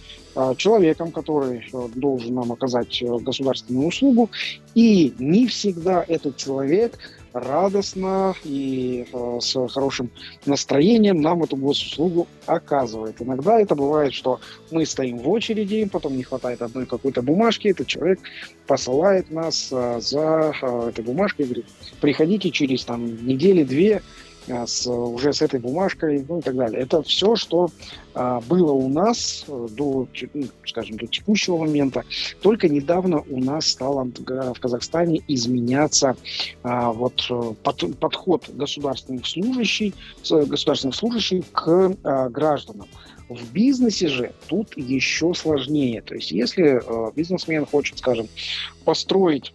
человеком, 0.56 1.12
который 1.12 1.68
э, 1.70 1.88
должен 1.94 2.36
нам 2.36 2.50
оказать 2.52 3.02
э, 3.02 3.18
государственную 3.18 3.88
услугу, 3.88 4.30
и 4.74 5.12
не 5.18 5.46
всегда 5.48 6.02
этот 6.08 6.38
человек 6.38 6.98
радостно 7.32 8.34
и 8.44 9.06
э, 9.12 9.38
с 9.40 9.68
хорошим 9.68 10.10
настроением 10.46 11.20
нам 11.20 11.42
эту 11.42 11.56
госуслугу 11.56 12.26
оказывает. 12.46 13.16
Иногда 13.20 13.60
это 13.60 13.74
бывает, 13.74 14.12
что 14.14 14.40
мы 14.70 14.86
стоим 14.86 15.18
в 15.18 15.28
очереди, 15.28 15.88
потом 15.90 16.16
не 16.16 16.22
хватает 16.22 16.62
одной 16.62 16.86
какой-то 16.86 17.22
бумажки, 17.22 17.68
этот 17.68 17.86
человек 17.86 18.20
посылает 18.66 19.30
нас 19.30 19.68
э, 19.72 20.00
за 20.00 20.52
э, 20.60 20.88
этой 20.90 21.04
бумажкой 21.04 21.46
и 21.46 21.48
говорит, 21.48 21.66
приходите 22.00 22.50
через 22.50 22.84
там 22.84 23.26
недели-две, 23.26 24.02
с, 24.48 24.86
уже 24.86 25.32
с 25.32 25.42
этой 25.42 25.60
бумажкой, 25.60 26.24
ну 26.28 26.38
и 26.38 26.42
так 26.42 26.56
далее. 26.56 26.80
Это 26.80 27.02
все, 27.02 27.36
что 27.36 27.70
а, 28.14 28.40
было 28.40 28.72
у 28.72 28.88
нас 28.88 29.44
э, 29.46 29.68
до, 29.70 30.08
ну, 30.34 30.44
скажем, 30.66 30.96
до 30.96 31.06
текущего 31.06 31.58
момента. 31.58 32.04
Только 32.42 32.68
недавно 32.68 33.22
у 33.28 33.38
нас 33.38 33.68
стало 33.68 34.04
в 34.04 34.60
Казахстане 34.60 35.22
изменяться 35.28 36.16
а, 36.62 36.92
вот 36.92 37.24
э, 37.30 37.52
под, 37.62 37.98
подход 37.98 38.48
государственных 38.48 39.26
служащих, 39.26 39.94
государственных 40.28 40.96
служащих 40.96 41.44
к 41.52 41.96
а, 42.02 42.28
гражданам. 42.28 42.88
В 43.28 43.52
бизнесе 43.52 44.08
же 44.08 44.32
тут 44.46 44.76
еще 44.76 45.34
сложнее. 45.34 46.00
То 46.02 46.14
есть, 46.14 46.30
если 46.30 46.80
э, 46.82 47.12
бизнесмен 47.14 47.66
хочет, 47.66 47.98
скажем, 47.98 48.26
построить 48.84 49.52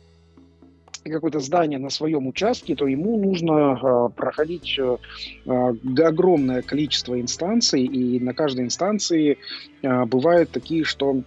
какое-то 1.11 1.39
здание 1.39 1.79
на 1.79 1.89
своем 1.89 2.27
участке, 2.27 2.75
то 2.75 2.87
ему 2.87 3.17
нужно 3.17 3.79
э, 3.81 4.09
проходить 4.15 4.79
э, 4.79 4.97
огромное 5.45 6.61
количество 6.61 7.19
инстанций, 7.19 7.83
и 7.83 8.19
на 8.19 8.33
каждой 8.33 8.65
инстанции 8.65 9.37
э, 9.81 10.05
бывают 10.05 10.51
такие, 10.51 10.83
что 10.83 11.21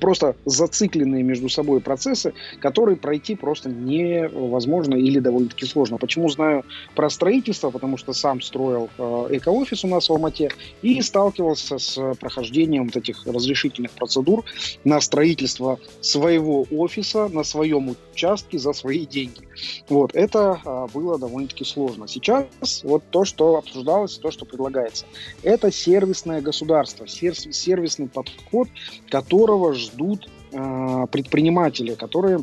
просто 0.00 0.36
зацикленные 0.44 1.22
между 1.22 1.48
собой 1.48 1.80
процессы, 1.80 2.32
которые 2.60 2.96
пройти 2.96 3.34
просто 3.34 3.68
невозможно 3.68 4.94
или 4.94 5.18
довольно-таки 5.18 5.66
сложно. 5.66 5.98
Почему 5.98 6.28
знаю 6.28 6.64
про 6.94 7.10
строительство? 7.10 7.70
Потому 7.70 7.96
что 7.96 8.12
сам 8.12 8.40
строил 8.40 8.88
э, 8.98 9.28
эко-офис 9.30 9.84
у 9.84 9.88
нас 9.88 10.08
в 10.08 10.12
Алмате 10.12 10.50
и 10.82 11.00
сталкивался 11.00 11.78
с 11.78 12.14
прохождением 12.20 12.86
вот 12.86 12.96
этих 12.96 13.26
разрешительных 13.26 13.92
процедур 13.92 14.44
на 14.84 15.00
строительство 15.00 15.78
своего 16.00 16.66
офиса 16.70 17.28
на 17.28 17.44
своем 17.44 17.94
участке 18.12 18.58
за 18.58 18.72
свои 18.72 19.06
деньги. 19.06 19.48
Вот, 19.88 20.14
это 20.14 20.60
э, 20.64 20.86
было 20.92 21.18
довольно-таки 21.18 21.64
сложно. 21.64 22.08
Сейчас 22.08 22.46
вот 22.84 23.02
то, 23.10 23.24
что 23.24 23.56
обсуждалось, 23.56 24.18
то, 24.18 24.30
что 24.30 24.44
предлагается, 24.44 25.06
это 25.42 25.70
сервисное 25.70 26.40
государство, 26.40 27.06
сервисный 27.06 28.08
подход, 28.08 28.68
которого 29.08 29.74
ждут 29.84 30.28
э, 30.52 31.06
предприниматели, 31.10 31.94
которые 31.94 32.40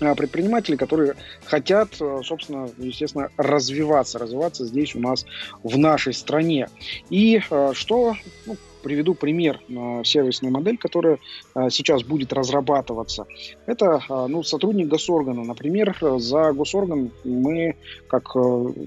э, 0.00 0.14
предприниматели, 0.14 0.76
которые 0.76 1.14
хотят, 1.44 2.00
э, 2.00 2.20
собственно, 2.24 2.68
естественно, 2.78 3.28
развиваться, 3.36 4.18
развиваться 4.18 4.64
здесь 4.64 4.94
у 4.94 5.00
нас 5.00 5.24
в 5.62 5.76
нашей 5.78 6.14
стране. 6.14 6.68
И 7.10 7.40
э, 7.50 7.72
что, 7.74 8.14
ну, 8.46 8.56
приведу 8.82 9.14
пример 9.14 9.60
э, 9.68 10.02
сервисной 10.04 10.50
модель, 10.50 10.78
которая 10.78 11.18
э, 11.54 11.68
сейчас 11.70 12.02
будет 12.02 12.32
разрабатываться. 12.32 13.26
Это 13.66 14.00
э, 14.08 14.26
ну, 14.28 14.42
сотрудник 14.42 14.88
госоргана. 14.88 15.44
Например, 15.44 15.96
за 16.18 16.52
госорган 16.52 17.10
мы, 17.24 17.76
как 18.08 18.34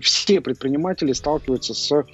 все 0.01 0.41
предприниматели, 0.41 1.13
сталкиваются 1.13 1.73
с 1.73 2.05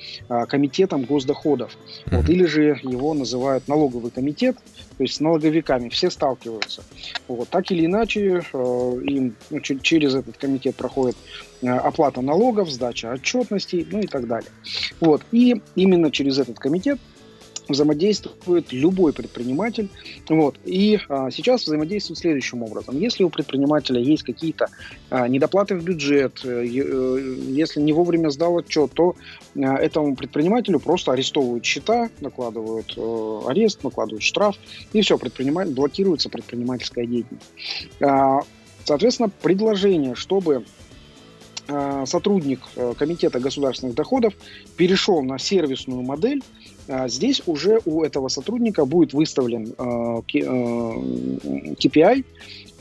комитетом 0.48 1.04
госдоходов. 1.04 1.72
Mm-hmm. 1.72 2.16
Вот, 2.18 2.30
или 2.30 2.46
же 2.46 2.80
его 2.84 3.14
называют 3.14 3.68
налоговый 3.68 4.12
комитет, 4.12 4.58
то 4.98 5.04
есть 5.04 5.16
с 5.16 5.20
налоговиками. 5.20 5.90
Все 5.90 6.10
сталкиваются. 6.10 6.84
Вот, 7.28 7.50
так 7.50 7.72
или 7.72 7.86
иначе, 7.86 8.44
им 8.54 9.36
ну, 9.50 9.60
через 9.60 10.16
этот 10.16 10.38
комитет 10.38 10.76
проходит 10.76 11.16
оплата 11.62 12.22
налогов, 12.22 12.70
сдача 12.70 13.12
отчетностей, 13.12 13.86
ну 13.90 14.00
и 14.00 14.08
так 14.08 14.28
далее. 14.28 14.50
Вот. 15.00 15.22
И 15.32 15.62
именно 15.76 16.12
через 16.12 16.40
этот 16.40 16.60
комитет 16.60 17.00
взаимодействует 17.70 18.72
любой 18.72 19.14
предприниматель. 19.14 19.90
Вот. 20.30 20.56
И 20.66 21.00
а, 21.10 21.32
сейчас 21.32 21.64
взаимодействует 21.64 22.20
следующим 22.20 22.64
образом. 22.64 22.98
Если 22.98 23.24
у 23.24 23.30
предпринимателя 23.30 24.00
есть 24.00 24.24
какие-то 24.24 24.68
а, 25.10 25.28
недоплаты 25.28 25.76
в 25.76 25.84
бюджет, 25.84 26.42
э, 26.44 26.66
э, 26.66 27.36
если 27.50 27.82
не 27.82 27.94
вовремя 27.94 28.30
сдал 28.30 28.58
отчет, 28.58 28.92
то 28.94 29.16
а, 29.56 29.76
этому 29.76 30.16
предпринимателю 30.16 30.80
просто 30.80 31.12
арестовывают 31.12 31.66
счета, 31.66 32.10
накладывают 32.22 32.94
э, 32.98 33.40
арест, 33.48 33.84
накладывают 33.84 34.24
штраф, 34.24 34.56
и 34.94 35.02
все, 35.02 35.18
предприниматель, 35.18 35.74
блокируется 35.74 36.30
предпринимательская 36.30 37.06
деятельность. 37.06 37.52
А, 38.02 38.42
соответственно, 38.84 39.30
предложение, 39.30 40.16
чтобы 40.16 40.66
а, 41.70 42.06
сотрудник 42.06 42.62
э, 42.76 42.94
Комитета 42.98 43.40
государственных 43.40 43.96
доходов 43.96 44.34
перешел 44.78 45.22
на 45.22 45.38
сервисную 45.38 46.02
модель, 46.02 46.42
здесь 47.08 47.42
уже 47.46 47.80
у 47.86 48.04
этого 48.04 48.28
сотрудника 48.28 48.86
будет 48.86 49.14
выставлен 49.14 49.74
KPI, 50.28 52.20
э, 52.20 52.24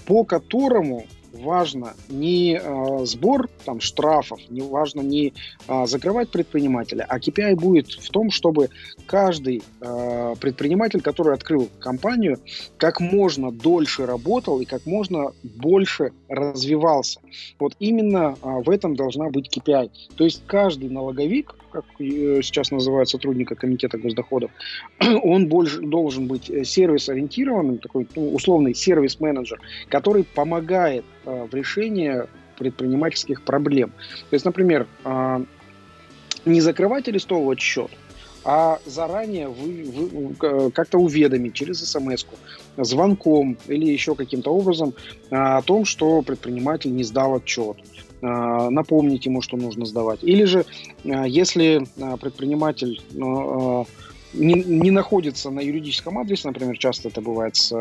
по 0.07 0.25
которому 0.25 1.07
важно 1.37 1.95
не 2.09 2.59
э, 2.61 3.05
сбор 3.05 3.49
там, 3.65 3.81
штрафов, 3.81 4.41
не 4.49 4.63
важно 4.63 5.01
не 5.01 5.33
э, 5.69 5.87
закрывать 5.87 6.31
предпринимателя, 6.31 7.07
а 7.09 7.19
KPI 7.19 7.57
будет 7.57 7.89
в 7.89 8.11
том, 8.11 8.31
чтобы 8.31 8.71
каждый 9.07 9.63
э, 9.81 10.35
предприниматель, 10.41 11.01
который 11.01 11.35
открыл 11.35 11.69
компанию, 11.79 12.39
как 12.79 13.01
можно 13.01 13.53
дольше 13.53 14.07
работал 14.07 14.61
и 14.61 14.65
как 14.65 14.87
можно 14.87 15.33
больше 15.43 16.13
развивался. 16.29 17.21
Вот 17.59 17.75
именно 17.79 18.37
э, 18.41 18.63
в 18.65 18.71
этом 18.71 18.97
должна 18.97 19.31
быть 19.31 19.55
KPI. 19.57 19.91
То 20.17 20.25
есть 20.25 20.43
каждый 20.47 20.89
налоговик, 20.91 21.55
как 21.77 22.01
э, 22.01 22.41
сейчас 22.43 22.71
называют 22.71 23.09
сотрудника 23.09 23.55
комитета 23.55 23.99
госдоходов, 23.99 24.51
он 25.01 25.49
больше, 25.49 25.81
должен 25.81 26.27
быть 26.27 26.49
э, 26.49 26.65
сервис-ориентированным, 26.65 27.79
такой 27.79 28.07
ну, 28.17 28.35
условный 28.35 28.75
сервис-менеджер, 28.75 29.61
который 29.89 30.25
помогает 30.25 31.05
э, 31.25 31.47
в 31.51 31.55
решении 31.55 32.23
предпринимательских 32.59 33.43
проблем. 33.43 33.91
То 34.31 34.35
есть, 34.35 34.47
например, 34.47 34.87
э, 35.05 35.45
не 36.47 36.61
закрывать 36.61 37.09
арестовывать 37.09 37.61
счет, 37.61 37.91
а 38.45 38.79
заранее 38.87 39.49
вы, 39.49 39.85
вы 39.85 40.71
как-то 40.71 40.99
уведомить 40.99 41.55
через 41.55 41.81
смс 41.81 42.25
звонком 42.77 43.59
или 43.67 43.87
еще 43.87 44.15
каким-то 44.15 44.55
образом 44.55 44.95
о 45.31 45.61
том, 45.63 45.85
что 45.85 46.23
предприниматель 46.23 46.95
не 46.95 47.03
сдал 47.03 47.35
отчет 47.35 47.77
напомнить 48.23 49.27
ему, 49.27 49.43
что 49.43 49.57
нужно 49.57 49.85
сдавать. 49.85 50.21
Или 50.23 50.45
же, 50.45 50.65
если 51.05 51.87
предприниматель 52.21 53.01
не, 54.37 54.91
находится 54.91 55.51
на 55.51 55.61
юридическом 55.61 56.19
адресе, 56.19 56.49
например, 56.49 56.77
часто 56.79 57.09
это 57.09 57.21
бывает 57.21 57.57
с 57.57 57.73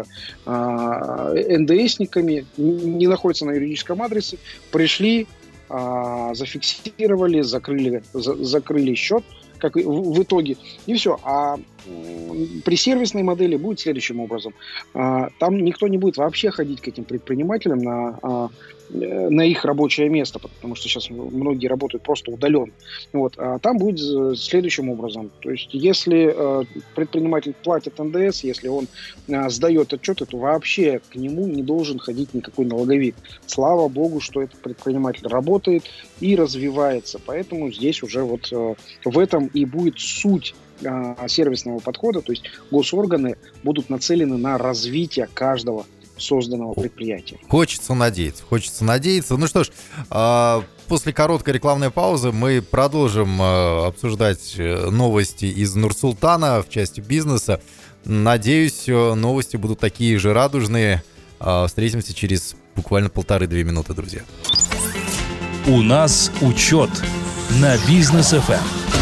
э, 0.45 1.57
НДСниками, 1.57 2.45
не 2.57 3.07
находится 3.07 3.45
на 3.45 3.51
юридическом 3.51 4.01
адресе, 4.01 4.37
пришли, 4.71 5.27
э, 5.69 6.29
зафиксировали, 6.33 7.41
закрыли, 7.41 8.03
за, 8.13 8.35
закрыли 8.43 8.95
счет, 8.95 9.23
как 9.57 9.75
в, 9.75 10.13
в 10.13 10.23
итоге, 10.23 10.57
и 10.85 10.95
все. 10.95 11.19
А 11.23 11.57
при 12.63 12.75
сервисной 12.75 13.23
модели 13.23 13.55
будет 13.55 13.79
следующим 13.79 14.19
образом. 14.19 14.53
А, 14.93 15.29
там 15.39 15.57
никто 15.57 15.87
не 15.87 15.97
будет 15.97 16.17
вообще 16.17 16.51
ходить 16.51 16.81
к 16.81 16.87
этим 16.87 17.03
предпринимателям 17.03 17.79
на, 17.79 18.19
а, 18.21 18.49
э, 18.93 19.29
на 19.29 19.41
их 19.41 19.63
рабочее 19.65 20.09
место, 20.09 20.39
потому 20.39 20.75
что 20.75 20.87
сейчас 20.87 21.09
многие 21.09 21.67
работают 21.67 22.03
просто 22.03 22.31
удаленно. 22.31 22.73
Вот. 23.13 23.35
А 23.37 23.59
там 23.59 23.77
будет 23.77 23.99
следующим 24.37 24.89
образом. 24.89 25.31
То 25.41 25.51
есть, 25.51 25.69
если 25.71 26.33
э, 26.35 26.63
предприниматель 26.95 27.53
платит 27.63 27.99
НДС, 27.99 28.43
если 28.43 28.67
он 28.67 28.87
сдает 29.27 29.93
отчеты, 29.93 30.25
то 30.25 30.37
вообще 30.37 31.01
к 31.09 31.15
нему 31.15 31.47
не 31.47 31.63
должен 31.63 31.99
ходить 31.99 32.33
никакой 32.33 32.65
налоговик. 32.65 33.15
Слава 33.45 33.87
богу, 33.87 34.19
что 34.19 34.41
этот 34.41 34.59
предприниматель 34.59 35.27
работает 35.27 35.83
и 36.19 36.35
развивается. 36.35 37.19
Поэтому 37.25 37.71
здесь 37.71 38.03
уже 38.03 38.23
вот 38.23 38.51
э, 38.51 38.75
в 39.03 39.19
этом 39.19 39.47
и 39.47 39.65
будет 39.65 39.99
суть 39.99 40.55
а, 40.83 41.27
сервисного 41.27 41.79
подхода, 41.79 42.21
то 42.21 42.31
есть 42.31 42.43
госорганы 42.71 43.37
будут 43.63 43.89
нацелены 43.89 44.37
на 44.37 44.57
развитие 44.57 45.27
каждого 45.33 45.85
созданного 46.17 46.73
предприятия. 46.73 47.37
Хочется 47.49 47.93
надеяться, 47.93 48.43
хочется 48.43 48.85
надеяться. 48.85 49.37
Ну 49.37 49.47
что 49.47 49.63
ж, 49.63 49.71
а, 50.09 50.63
после 50.87 51.13
короткой 51.13 51.55
рекламной 51.55 51.91
паузы 51.91 52.31
мы 52.31 52.61
продолжим 52.61 53.37
а, 53.41 53.87
обсуждать 53.87 54.55
э, 54.57 54.89
новости 54.89 55.45
из 55.45 55.75
Нурсултана 55.75 56.61
в 56.61 56.69
части 56.69 57.01
бизнеса. 57.01 57.61
Надеюсь, 58.05 58.87
э, 58.87 59.13
новости 59.13 59.57
будут 59.57 59.79
такие 59.79 60.17
же 60.19 60.33
радужные. 60.33 61.03
Встретимся 61.67 62.13
через 62.13 62.55
буквально 62.77 63.09
полторы-две 63.09 63.65
минуты, 63.65 63.93
друзья. 63.93 64.21
У 65.67 65.81
нас 65.81 66.31
учет 66.41 66.89
на 67.59 67.77
бизнес 67.87 68.33
FM. 68.33 68.94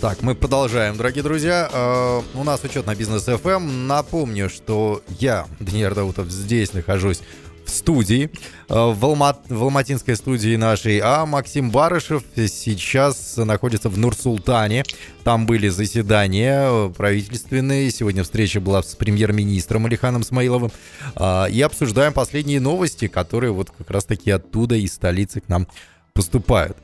Так, 0.00 0.22
мы 0.22 0.34
продолжаем, 0.34 0.96
дорогие 0.96 1.22
друзья. 1.22 1.68
Э, 1.70 2.22
у 2.32 2.42
нас 2.42 2.64
учет 2.64 2.86
на 2.86 2.94
бизнес 2.94 3.28
FM. 3.28 3.70
Напомню, 3.86 4.48
что 4.48 5.02
я, 5.18 5.46
Даниил 5.58 5.94
Даутов, 5.94 6.30
здесь 6.30 6.72
нахожусь 6.72 7.20
в 7.66 7.70
студии, 7.70 8.30
э, 8.70 8.74
в, 8.74 9.04
Алмат, 9.04 9.42
в 9.50 9.62
алматинской 9.62 10.16
студии 10.16 10.56
нашей, 10.56 11.00
а 11.00 11.26
Максим 11.26 11.70
Барышев 11.70 12.22
сейчас 12.34 13.36
находится 13.36 13.90
в 13.90 13.98
Нур-Султане. 13.98 14.84
Там 15.22 15.44
были 15.44 15.68
заседания 15.68 16.88
правительственные, 16.96 17.90
сегодня 17.90 18.22
встреча 18.22 18.58
была 18.58 18.82
с 18.82 18.94
премьер-министром 18.94 19.84
Алиханом 19.84 20.22
Смаиловым, 20.22 20.72
э, 21.14 21.50
и 21.50 21.60
обсуждаем 21.60 22.14
последние 22.14 22.60
новости, 22.60 23.06
которые 23.06 23.52
вот 23.52 23.70
как 23.76 23.90
раз-таки 23.90 24.30
оттуда 24.30 24.76
из 24.76 24.94
столицы 24.94 25.42
к 25.42 25.48
нам 25.50 25.68
поступают. 26.14 26.78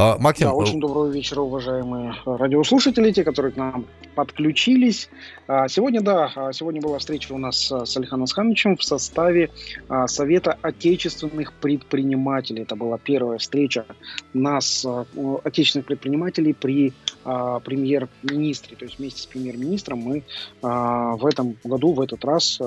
А, 0.00 0.16
Максим, 0.16 0.46
да, 0.46 0.54
очень 0.54 0.78
доброго 0.78 1.08
вечера, 1.08 1.40
уважаемые 1.40 2.14
радиослушатели, 2.24 3.10
те, 3.10 3.24
которые 3.24 3.50
к 3.50 3.56
нам 3.56 3.84
подключились. 4.14 5.10
А, 5.48 5.66
сегодня, 5.66 6.00
да, 6.00 6.30
а, 6.36 6.52
сегодня 6.52 6.80
была 6.80 7.00
встреча 7.00 7.32
у 7.32 7.38
нас 7.38 7.68
с 7.68 7.96
Алиханом 7.96 8.22
Асхановичем 8.22 8.76
в 8.76 8.84
составе 8.84 9.50
Совета 10.06 10.56
отечественных 10.62 11.52
предпринимателей. 11.52 12.62
Это 12.62 12.76
была 12.76 12.96
первая 12.98 13.38
встреча 13.38 13.86
нас, 14.34 14.86
отечественных 15.42 15.86
предпринимателей, 15.86 16.52
при 16.52 16.92
премьер-министре. 17.24 18.76
То 18.76 18.86
есть 18.86 18.98
вместе 18.98 19.20
с 19.20 19.26
премьер-министром 19.26 19.98
мы 19.98 20.22
в 20.62 21.26
этом 21.26 21.58
году, 21.62 21.92
в 21.92 22.00
этот 22.00 22.24
раз 22.24 22.58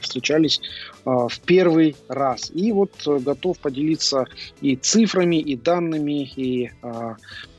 встречались 0.00 0.62
в 1.04 1.40
первый 1.44 1.94
раз. 2.08 2.50
И 2.54 2.72
вот 2.72 2.92
готов 3.04 3.58
поделиться 3.58 4.26
и 4.62 4.76
цифрами, 4.76 5.36
и 5.36 5.54
данными, 5.54 6.24
и 6.34 6.43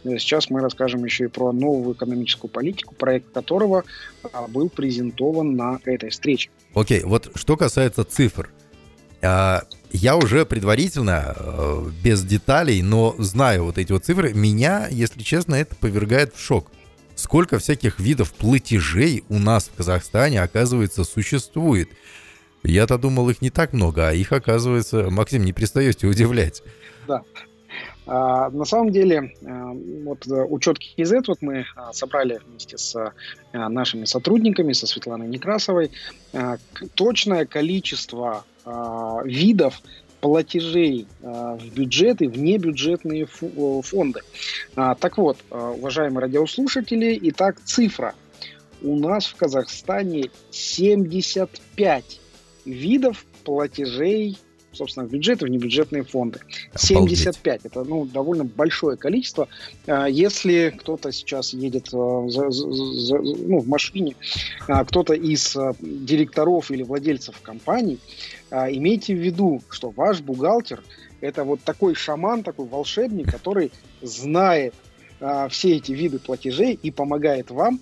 сейчас 0.03 0.49
мы 0.49 0.61
расскажем 0.61 1.03
еще 1.05 1.25
и 1.25 1.27
про 1.27 1.51
новую 1.51 1.95
экономическую 1.95 2.49
политику, 2.49 2.95
проект 2.95 3.31
которого 3.31 3.83
а, 4.31 4.47
был 4.47 4.69
презентован 4.69 5.55
на 5.55 5.79
этой 5.85 6.09
встрече. 6.09 6.49
Окей, 6.73 7.01
okay, 7.01 7.05
вот 7.05 7.31
что 7.35 7.57
касается 7.57 8.03
цифр. 8.03 8.49
А, 9.21 9.63
я 9.91 10.17
уже 10.17 10.45
предварительно, 10.45 11.35
э, 11.35 11.89
без 12.03 12.23
деталей, 12.23 12.81
но 12.81 13.15
знаю 13.17 13.65
вот 13.65 13.77
эти 13.77 13.91
вот 13.91 14.05
цифры. 14.05 14.33
Меня, 14.33 14.87
если 14.91 15.21
честно, 15.21 15.55
это 15.55 15.75
повергает 15.75 16.35
в 16.35 16.39
шок. 16.39 16.71
Сколько 17.15 17.59
всяких 17.59 17.99
видов 17.99 18.33
платежей 18.33 19.23
у 19.29 19.39
нас 19.39 19.67
в 19.67 19.77
Казахстане, 19.77 20.41
оказывается, 20.41 21.05
существует. 21.05 21.89
Я-то 22.63 22.97
думал, 22.97 23.29
их 23.29 23.41
не 23.41 23.51
так 23.51 23.73
много, 23.73 24.09
а 24.09 24.13
их, 24.13 24.31
оказывается, 24.33 25.09
Максим, 25.09 25.45
не 25.45 25.53
перестаете 25.53 26.07
удивлять. 26.07 26.61
Да. 27.07 27.23
А, 28.07 28.49
на 28.49 28.65
самом 28.65 28.91
деле, 28.91 29.33
а, 29.45 29.71
вот 30.03 30.27
э, 30.27 30.43
учет 30.43 30.77
KZ 30.77 31.23
вот 31.27 31.41
мы 31.41 31.65
а, 31.75 31.91
собрали 31.93 32.39
вместе 32.45 32.77
с 32.77 33.13
нашими 33.53 34.05
сотрудниками, 34.05 34.73
со 34.73 34.85
Светланой 34.85 35.27
Некрасовой, 35.27 35.91
точное 36.95 37.45
количество 37.45 38.43
видов 39.23 39.81
платежей 40.19 41.07
в 41.21 41.73
бюджеты, 41.73 42.27
в 42.27 42.37
небюджетные 42.37 43.27
фонды. 43.27 44.21
Так 44.75 45.17
вот, 45.17 45.37
уважаемые 45.49 46.19
радиослушатели, 46.19 47.17
итак, 47.23 47.61
цифра. 47.63 48.13
У 48.81 48.97
нас 48.97 49.25
в 49.25 49.35
Казахстане 49.35 50.31
75 50.51 52.19
видов 52.65 53.25
платежей 53.45 54.37
собственно, 54.75 55.07
в 55.07 55.11
бюджеты, 55.11 55.45
в 55.45 55.49
небюджетные 55.49 56.03
фонды. 56.03 56.39
75. 56.75 57.65
Это 57.65 57.83
ну, 57.83 58.05
довольно 58.05 58.43
большое 58.43 58.97
количество. 58.97 59.47
А, 59.87 60.07
если 60.07 60.73
кто-то 60.77 61.11
сейчас 61.11 61.53
едет 61.53 61.89
а, 61.93 62.25
за, 62.27 62.51
за, 62.51 63.17
ну, 63.17 63.59
в 63.59 63.67
машине, 63.67 64.15
а, 64.67 64.83
кто-то 64.85 65.13
из 65.13 65.57
директоров 65.79 66.71
или 66.71 66.83
владельцев 66.83 67.39
компаний, 67.41 67.99
имейте 68.51 69.15
в 69.15 69.19
виду, 69.19 69.61
что 69.69 69.89
ваш 69.89 70.21
бухгалтер 70.21 70.83
это 71.21 71.43
вот 71.43 71.61
такой 71.61 71.95
шаман, 71.95 72.43
такой 72.43 72.67
волшебник, 72.67 73.31
который 73.31 73.71
знает 74.01 74.73
все 75.49 75.77
эти 75.77 75.93
виды 75.93 76.19
платежей 76.19 76.73
и 76.73 76.91
помогает 76.91 77.49
вам 77.49 77.79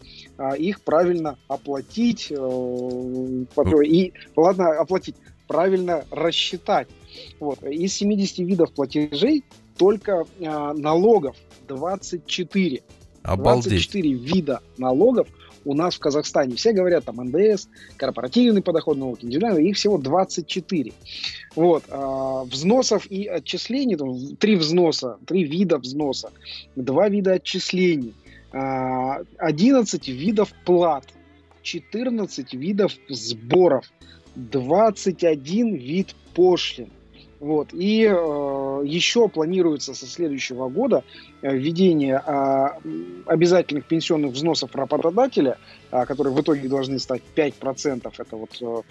их 0.58 0.82
правильно 0.82 1.38
оплатить. 1.48 2.32
Э, 2.32 3.84
и, 3.84 4.14
ладно, 4.36 4.70
оплатить, 4.80 5.16
правильно 5.48 6.06
рассчитать. 6.12 6.88
Вот. 7.40 7.64
Из 7.64 7.94
70 7.94 8.40
видов 8.40 8.72
платежей 8.74 9.44
только 9.78 10.26
э, 10.40 10.74
налогов 10.74 11.36
24. 11.68 12.82
Обалдеть. 13.24 13.70
24 13.70 14.14
вида 14.14 14.62
налогов 14.78 15.28
у 15.66 15.74
нас 15.74 15.96
в 15.96 16.00
Казахстане. 16.00 16.56
Все 16.56 16.74
говорят 16.74 17.06
там 17.06 17.18
НДС, 17.18 17.68
корпоративный 17.96 18.62
подоходный 18.62 19.06
налог, 19.06 19.24
индивидуальный, 19.24 19.70
их 19.70 19.78
всего 19.78 19.98
24. 19.98 20.94
Вот. 21.56 21.84
Э, 21.88 22.44
взносов 22.46 23.06
и 23.08 23.28
отчислений, 23.28 23.96
там, 23.96 24.36
три 24.38 24.56
взноса, 24.56 25.18
три 25.26 25.44
вида 25.44 25.78
взноса, 25.78 26.32
два 26.76 27.10
вида 27.10 27.34
отчислений, 27.34 28.14
э, 28.52 28.58
11 29.38 30.08
видов 30.08 30.54
плат, 30.66 31.06
14 31.62 32.54
видов 32.54 32.94
сборов, 33.10 33.92
21 34.36 35.76
вид 35.76 36.16
пошлин. 36.34 36.90
Вот. 37.44 37.74
И 37.74 38.06
э, 38.06 38.82
еще 38.86 39.28
планируется 39.28 39.94
со 39.94 40.06
следующего 40.06 40.70
года 40.70 41.04
э, 41.42 41.54
введение 41.54 42.24
э, 42.26 42.68
обязательных 43.26 43.84
пенсионных 43.84 44.32
взносов 44.32 44.74
работодателя, 44.74 45.58
э, 45.92 46.06
которые 46.06 46.34
в 46.34 46.40
итоге 46.40 46.70
должны 46.70 47.00
стать 47.00 47.22
5%. 47.36 48.14
Это 48.18 48.38
вот 48.38 48.50
э, 48.62 48.82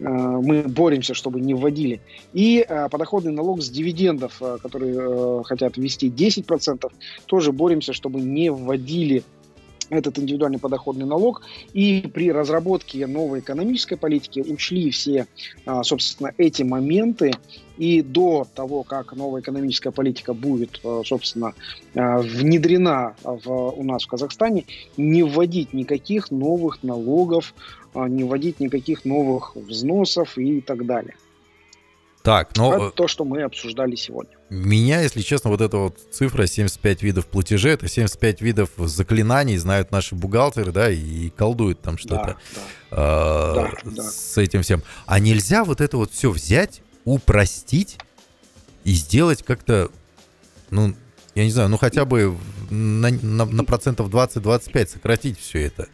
э, 0.00 0.08
мы 0.08 0.64
боремся, 0.64 1.14
чтобы 1.14 1.40
не 1.40 1.54
вводили. 1.54 2.00
И 2.32 2.66
э, 2.68 2.88
подоходный 2.88 3.30
налог 3.30 3.62
с 3.62 3.70
дивидендов, 3.70 4.38
э, 4.40 4.58
которые 4.60 4.98
э, 4.98 5.42
хотят 5.44 5.76
ввести 5.76 6.10
10%, 6.10 6.90
тоже 7.26 7.52
боремся, 7.52 7.92
чтобы 7.92 8.20
не 8.20 8.50
вводили 8.50 9.22
этот 9.90 10.18
индивидуальный 10.18 10.58
подоходный 10.58 11.04
налог. 11.04 11.42
И 11.72 12.08
при 12.14 12.32
разработке 12.32 13.06
новой 13.06 13.40
экономической 13.40 13.96
политики 13.96 14.40
учли 14.40 14.90
все, 14.90 15.26
а, 15.66 15.82
собственно, 15.82 16.32
эти 16.38 16.62
моменты. 16.62 17.32
И 17.76 18.02
до 18.02 18.46
того, 18.54 18.82
как 18.82 19.14
новая 19.14 19.40
экономическая 19.40 19.90
политика 19.90 20.32
будет, 20.32 20.80
а, 20.84 21.02
собственно, 21.04 21.54
а, 21.94 22.18
внедрена 22.18 23.16
в, 23.22 23.50
у 23.50 23.82
нас 23.82 24.04
в 24.04 24.08
Казахстане, 24.08 24.64
не 24.96 25.22
вводить 25.22 25.72
никаких 25.72 26.30
новых 26.30 26.82
налогов, 26.82 27.54
не 27.94 28.22
вводить 28.22 28.60
никаких 28.60 29.04
новых 29.04 29.56
взносов 29.56 30.38
и 30.38 30.60
так 30.60 30.86
далее. 30.86 31.16
Так, 32.22 32.54
но... 32.56 32.74
Это 32.74 32.90
то, 32.90 33.08
что 33.08 33.24
мы 33.24 33.42
обсуждали 33.42 33.94
сегодня. 33.94 34.36
Меня, 34.50 35.00
если 35.00 35.22
честно, 35.22 35.48
вот 35.48 35.62
эта 35.62 35.78
вот 35.78 35.98
цифра 36.10 36.46
75 36.46 37.02
видов 37.02 37.26
платежей, 37.26 37.72
это 37.72 37.88
75 37.88 38.42
видов 38.42 38.70
заклинаний, 38.76 39.56
знают 39.56 39.90
наши 39.90 40.14
бухгалтеры, 40.14 40.70
да, 40.70 40.90
и 40.90 41.30
колдуют 41.30 41.80
там 41.80 41.96
что-то 41.96 42.36
да, 42.50 42.66
да. 42.90 43.70
Э, 43.70 43.70
да, 43.84 43.90
да. 43.90 44.02
с 44.02 44.36
этим 44.36 44.62
всем. 44.62 44.82
А 45.06 45.18
нельзя 45.18 45.64
вот 45.64 45.80
это 45.80 45.96
вот 45.96 46.12
все 46.12 46.30
взять, 46.30 46.82
упростить 47.04 47.98
и 48.84 48.92
сделать 48.92 49.42
как-то, 49.42 49.90
ну, 50.70 50.94
я 51.34 51.44
не 51.44 51.50
знаю, 51.50 51.70
ну 51.70 51.78
хотя 51.78 52.04
бы 52.04 52.36
на, 52.68 53.10
на, 53.10 53.46
на 53.46 53.64
процентов 53.64 54.08
20-25 54.08 54.88
сократить 54.88 55.38
все 55.38 55.62
это 55.64 55.88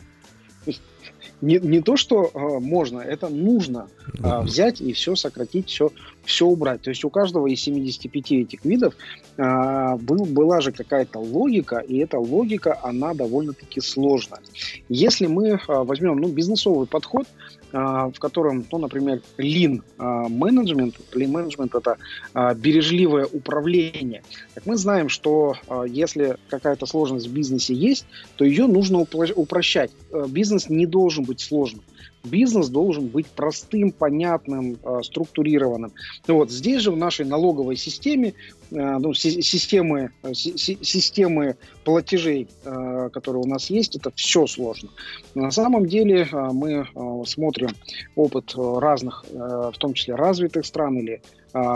не, 1.41 1.59
не 1.59 1.81
то, 1.81 1.97
что 1.97 2.31
э, 2.33 2.59
можно, 2.61 3.01
это 3.01 3.29
нужно 3.29 3.89
э, 4.23 4.41
взять 4.43 4.81
и 4.81 4.93
все 4.93 5.17
сократить, 5.17 5.69
все, 5.69 5.91
все 6.25 6.47
убрать. 6.47 6.83
То 6.83 6.91
есть 6.91 7.05
у 7.05 7.11
каждого 7.11 7.47
из 7.47 7.61
75 7.61 8.33
этих 8.33 8.65
видов 8.65 8.95
э, 9.37 9.97
был, 9.97 10.25
была 10.25 10.61
же 10.61 10.73
какая-то 10.73 11.19
логика, 11.19 11.79
и 11.79 11.99
эта 11.99 12.19
логика, 12.19 12.79
она 12.83 13.15
довольно-таки 13.15 13.81
сложная. 13.81 14.41
Если 14.89 15.27
мы 15.27 15.49
э, 15.49 15.59
возьмем 15.67 16.17
ну, 16.17 16.29
бизнесовый 16.29 16.87
подход, 16.87 17.27
в 17.73 18.15
котором, 18.19 18.65
ну, 18.71 18.79
например, 18.79 19.23
lean 19.39 19.83
менеджмент, 19.99 20.97
lean 21.13 21.29
менеджмент 21.29 21.75
это 21.75 21.99
а, 22.33 22.55
бережливое 22.55 23.27
управление. 23.27 24.23
Так 24.55 24.67
мы 24.67 24.77
знаем, 24.77 25.09
что 25.09 25.57
а, 25.69 25.85
если 25.85 26.37
какая-то 26.49 26.87
сложность 26.87 27.27
в 27.27 27.33
бизнесе 27.33 27.75
есть, 27.75 28.07
то 28.37 28.45
ее 28.45 28.67
нужно 28.67 29.01
упрощать. 29.01 29.91
Бизнес 30.29 30.69
не 30.69 30.87
должен 30.87 31.25
быть 31.25 31.41
сложным 31.41 31.83
бизнес 32.27 32.69
должен 32.69 33.09
быть 33.09 33.27
простым, 33.27 33.93
понятным, 33.93 34.79
э, 34.83 35.01
структурированным. 35.03 35.93
Вот 36.27 36.51
здесь 36.51 36.83
же 36.83 36.91
в 36.91 36.97
нашей 36.97 37.25
налоговой 37.25 37.77
системе, 37.77 38.35
э, 38.71 38.99
ну, 38.99 39.15
системы, 39.15 40.11
э, 40.23 40.35
системы 40.35 41.57
платежей, 41.85 42.49
которые 42.65 43.43
у 43.43 43.47
нас 43.47 43.71
есть, 43.71 43.97
это 43.97 44.11
все 44.17 44.47
сложно. 44.47 44.89
На 45.35 45.51
самом 45.51 45.87
деле 45.87 46.29
мы 46.33 46.87
смотрим 47.27 47.71
опыт 48.17 48.55
разных, 48.57 49.25
в 49.31 49.75
том 49.79 49.95
числе 49.95 50.17
развитых 50.17 50.67
стран 50.67 50.99
или 50.99 51.23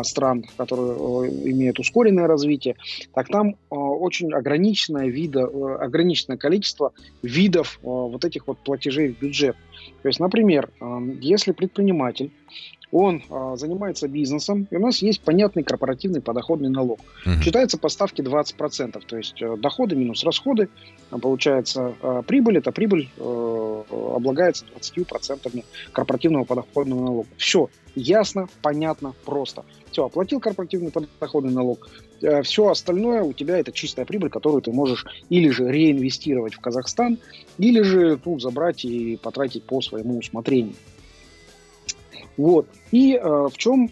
стран, 0.02 0.44
которые 0.56 1.30
имеют 1.50 1.78
ускоренное 1.78 2.26
развитие, 2.26 2.76
так 3.14 3.28
там 3.28 3.56
очень 3.70 4.32
ограниченное, 4.32 5.06
вида, 5.08 5.44
ограниченное 5.44 6.36
количество 6.36 6.92
видов 7.22 7.78
вот 7.82 8.24
этих 8.24 8.46
вот 8.46 8.58
платежей 8.58 9.12
в 9.12 9.18
бюджет. 9.18 9.56
То 10.02 10.08
есть, 10.08 10.20
например, 10.20 10.70
если 11.20 11.52
предприниматель 11.52 12.30
он 12.92 13.22
а, 13.30 13.56
занимается 13.56 14.08
бизнесом, 14.08 14.66
и 14.70 14.76
у 14.76 14.80
нас 14.80 15.02
есть 15.02 15.20
понятный 15.20 15.62
корпоративный 15.62 16.20
подоходный 16.20 16.68
налог. 16.68 17.00
Угу. 17.24 17.42
Считается 17.42 17.78
по 17.78 17.88
ставке 17.88 18.22
20%, 18.22 19.02
то 19.06 19.16
есть 19.16 19.40
э, 19.40 19.56
доходы 19.56 19.96
минус 19.96 20.24
расходы, 20.24 20.68
получается 21.10 21.94
э, 22.02 22.22
прибыль, 22.26 22.58
эта 22.58 22.72
прибыль 22.72 23.08
э, 23.16 23.82
облагается 23.90 24.64
20% 24.96 25.64
корпоративного 25.92 26.44
подоходного 26.44 27.04
налога. 27.04 27.28
Все 27.36 27.68
ясно, 27.94 28.48
понятно, 28.62 29.14
просто. 29.24 29.64
Все, 29.90 30.06
оплатил 30.06 30.40
корпоративный 30.40 30.90
подоходный 30.90 31.52
налог, 31.52 31.88
э, 32.22 32.42
все 32.42 32.68
остальное 32.68 33.22
у 33.22 33.32
тебя 33.32 33.58
это 33.58 33.72
чистая 33.72 34.06
прибыль, 34.06 34.30
которую 34.30 34.62
ты 34.62 34.72
можешь 34.72 35.04
или 35.28 35.48
же 35.48 35.68
реинвестировать 35.68 36.54
в 36.54 36.60
Казахстан, 36.60 37.18
или 37.58 37.82
же 37.82 38.18
ну, 38.24 38.38
забрать 38.38 38.84
и 38.84 39.16
потратить 39.16 39.64
по 39.64 39.80
своему 39.80 40.18
усмотрению. 40.18 40.74
Вот. 42.40 42.68
И 42.90 43.14
э, 43.14 43.22
в 43.22 43.52
чем 43.58 43.90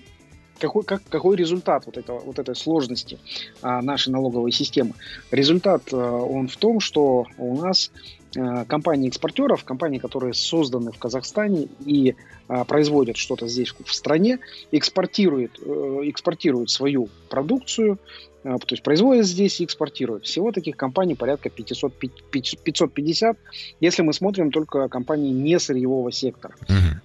какой, 0.59 0.83
как, 0.83 1.03
какой 1.11 1.37
результат 1.37 1.85
вот, 1.85 1.99
этого, 1.99 2.21
вот 2.21 2.39
этой 2.39 2.57
сложности 2.57 3.19
а, 3.61 3.83
нашей 3.83 4.09
налоговой 4.09 4.53
системы? 4.53 4.95
Результат 5.31 5.83
а, 5.93 5.97
он 5.97 6.49
в 6.49 6.57
том, 6.57 6.81
что 6.81 7.27
у 7.37 7.61
нас 7.61 7.93
а, 8.39 8.65
компании 8.65 9.09
экспортеров, 9.09 9.65
компании, 9.65 9.99
которые 9.99 10.35
созданы 10.35 10.93
в 10.93 10.99
Казахстане 10.99 11.69
и 11.85 12.15
а, 12.47 12.65
производят 12.65 13.17
что-то 13.17 13.49
здесь 13.49 13.75
в 13.85 13.93
стране, 13.93 14.39
экспортируют, 14.71 15.59
а, 15.65 16.01
экспортируют 16.05 16.71
свою 16.71 17.09
продукцию, 17.29 17.99
а, 18.45 18.59
то 18.59 18.67
есть 18.71 18.83
производят 18.83 19.27
здесь 19.27 19.61
и 19.61 19.65
экспортируют. 19.65 20.25
Всего 20.25 20.53
таких 20.53 20.77
компаний 20.77 21.15
порядка 21.15 21.51
500, 21.51 21.93
550, 22.31 23.37
если 23.81 24.03
мы 24.03 24.13
смотрим 24.13 24.51
только 24.51 24.89
компании 24.89 25.33
не 25.33 25.59
сырьевого 25.59 26.13
сектора. 26.13 26.55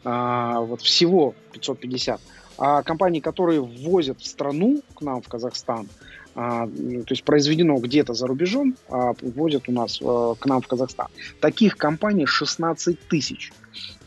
А, 0.03 0.61
вот 0.61 0.81
всего 0.81 1.33
550. 1.53 2.21
А 2.57 2.83
компании, 2.83 3.19
которые 3.19 3.61
ввозят 3.61 4.19
в 4.21 4.27
страну, 4.27 4.81
к 4.95 5.01
нам 5.01 5.21
в 5.21 5.27
Казахстан, 5.27 5.87
то 6.33 6.69
есть 7.09 7.23
произведено 7.23 7.77
где-то 7.77 8.13
за 8.13 8.27
рубежом, 8.27 8.75
а 8.89 9.13
ввозят 9.21 9.69
у 9.69 9.71
нас 9.71 9.99
а, 10.01 10.33
к 10.35 10.45
нам 10.45 10.61
в 10.61 10.67
Казахстан, 10.67 11.07
таких 11.39 11.77
компаний 11.77 12.25
16 12.25 12.99
тысяч. 13.07 13.51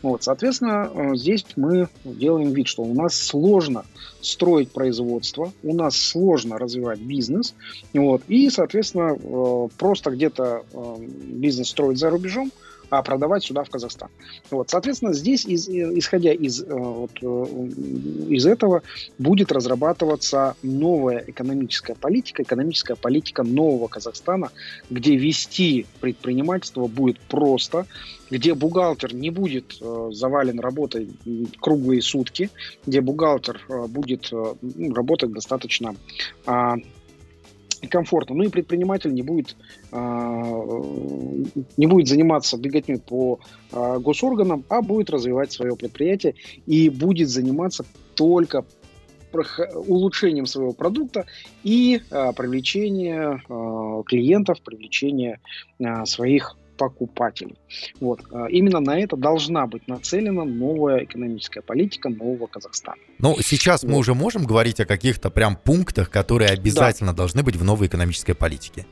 Вот, 0.01 0.23
соответственно, 0.23 0.89
э, 0.93 1.15
здесь 1.15 1.45
мы 1.55 1.89
делаем 2.05 2.51
вид, 2.53 2.67
что 2.67 2.83
у 2.83 2.93
нас 2.93 3.15
сложно 3.15 3.83
строить 4.21 4.71
производство, 4.71 5.51
у 5.63 5.73
нас 5.73 5.97
сложно 5.97 6.57
развивать 6.57 6.99
бизнес, 6.99 7.55
вот, 7.93 8.21
и, 8.27 8.49
соответственно, 8.49 9.17
э, 9.17 9.67
просто 9.77 10.11
где-то 10.11 10.63
э, 10.71 10.95
бизнес 10.99 11.69
строить 11.69 11.97
за 11.97 12.09
рубежом– 12.09 12.51
а 12.89 13.01
продавать 13.01 13.43
сюда, 13.43 13.63
в 13.63 13.69
Казахстан. 13.69 14.09
Вот, 14.49 14.69
соответственно, 14.69 15.13
здесь, 15.13 15.45
из, 15.45 15.67
исходя 15.67 16.31
из, 16.31 16.61
э, 16.61 16.65
вот, 16.69 17.11
э, 17.21 17.25
из 18.29 18.45
этого, 18.45 18.83
будет 19.17 19.51
разрабатываться 19.51 20.55
новая 20.63 21.23
экономическая 21.27 21.95
политика, 21.95 22.43
экономическая 22.43 22.95
политика 22.95 23.43
нового 23.43 23.87
Казахстана, 23.87 24.51
где 24.89 25.15
вести 25.15 25.85
предпринимательство 26.01 26.87
будет 26.87 27.19
просто, 27.19 27.85
где 28.29 28.53
бухгалтер 28.53 29.13
не 29.13 29.29
будет 29.29 29.77
э, 29.81 30.09
завален 30.11 30.59
работой 30.59 31.09
круглые 31.59 32.01
сутки, 32.01 32.49
где 32.85 33.01
бухгалтер 33.01 33.61
э, 33.69 33.87
будет 33.87 34.29
э, 34.31 34.53
работать 34.93 35.31
достаточно 35.31 35.95
э, 37.81 37.87
комфортно. 37.87 38.35
Ну 38.35 38.43
и 38.43 38.49
предприниматель 38.49 39.13
не 39.13 39.21
будет, 39.21 39.55
а, 39.91 40.43
не 41.77 41.87
будет 41.87 42.07
заниматься 42.07 42.57
беготней 42.57 42.99
по 42.99 43.39
а, 43.71 43.99
госорганам, 43.99 44.63
а 44.69 44.81
будет 44.81 45.09
развивать 45.09 45.51
свое 45.51 45.75
предприятие 45.75 46.35
и 46.65 46.89
будет 46.89 47.29
заниматься 47.29 47.85
только 48.15 48.65
улучшением 49.87 50.45
своего 50.45 50.73
продукта 50.73 51.25
и 51.63 52.01
а, 52.09 52.31
привлечение 52.33 53.41
клиентов, 54.05 54.61
привлечение 54.61 55.39
своих 56.05 56.57
покупателей. 56.77 57.57
Вот. 57.99 58.21
А, 58.31 58.47
именно 58.47 58.79
на 58.79 58.99
это 58.99 59.15
должна 59.15 59.67
быть 59.67 59.87
нацелена 59.87 60.45
новая 60.45 61.03
экономическая 61.03 61.61
политика 61.61 62.09
нового 62.09 62.47
Казахстана. 62.47 62.97
Ну, 63.19 63.35
сейчас 63.41 63.83
вот. 63.83 63.91
мы 63.91 63.97
уже 63.97 64.13
можем 64.13 64.45
говорить 64.45 64.79
о 64.79 64.85
каких-то 64.85 65.29
прям 65.29 65.55
пунктах, 65.55 66.09
которые 66.09 66.51
обязательно 66.51 67.11
да. 67.11 67.17
должны 67.17 67.43
быть 67.43 67.55
в 67.55 67.63
новой 67.63 67.87
экономической 67.87 68.33
политике. 68.33 68.85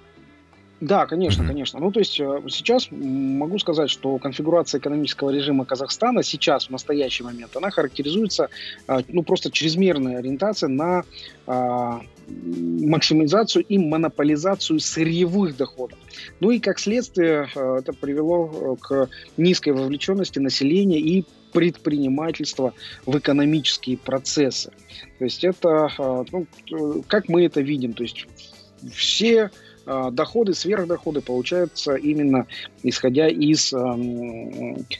Да, 0.81 1.05
конечно, 1.05 1.41
mm-hmm. 1.43 1.47
конечно. 1.47 1.79
Ну, 1.79 1.91
то 1.91 1.99
есть 1.99 2.19
э, 2.19 2.41
сейчас 2.49 2.89
могу 2.91 3.57
сказать, 3.59 3.89
что 3.89 4.17
конфигурация 4.17 4.79
экономического 4.79 5.29
режима 5.29 5.63
Казахстана 5.63 6.21
сейчас, 6.21 6.67
в 6.67 6.69
настоящий 6.69 7.23
момент, 7.23 7.55
она 7.55 7.71
характеризуется, 7.71 8.49
э, 8.87 8.99
ну, 9.07 9.23
просто 9.23 9.51
чрезмерной 9.51 10.17
ориентацией 10.17 10.73
на 10.73 11.03
а, 11.47 12.01
максимизацию 12.27 13.63
и 13.63 13.77
монополизацию 13.77 14.79
сырьевых 14.79 15.55
доходов. 15.55 15.97
Ну 16.39 16.51
и 16.51 16.59
как 16.59 16.79
следствие 16.79 17.47
э, 17.55 17.77
это 17.79 17.93
привело 17.93 18.75
к 18.75 19.09
низкой 19.37 19.69
вовлеченности 19.69 20.39
населения 20.39 20.99
и 20.99 21.23
предпринимательства 21.53 22.73
в 23.05 23.17
экономические 23.17 23.97
процессы. 23.97 24.71
То 25.19 25.23
есть 25.23 25.45
это, 25.45 25.89
ну, 26.31 26.47
как 27.07 27.29
мы 27.29 27.45
это 27.45 27.61
видим, 27.61 27.93
то 27.93 28.03
есть 28.03 28.27
все 28.93 29.51
доходы, 29.85 30.53
сверхдоходы 30.53 31.21
получаются 31.21 31.95
именно 31.95 32.47
исходя 32.83 33.27
из 33.27 33.73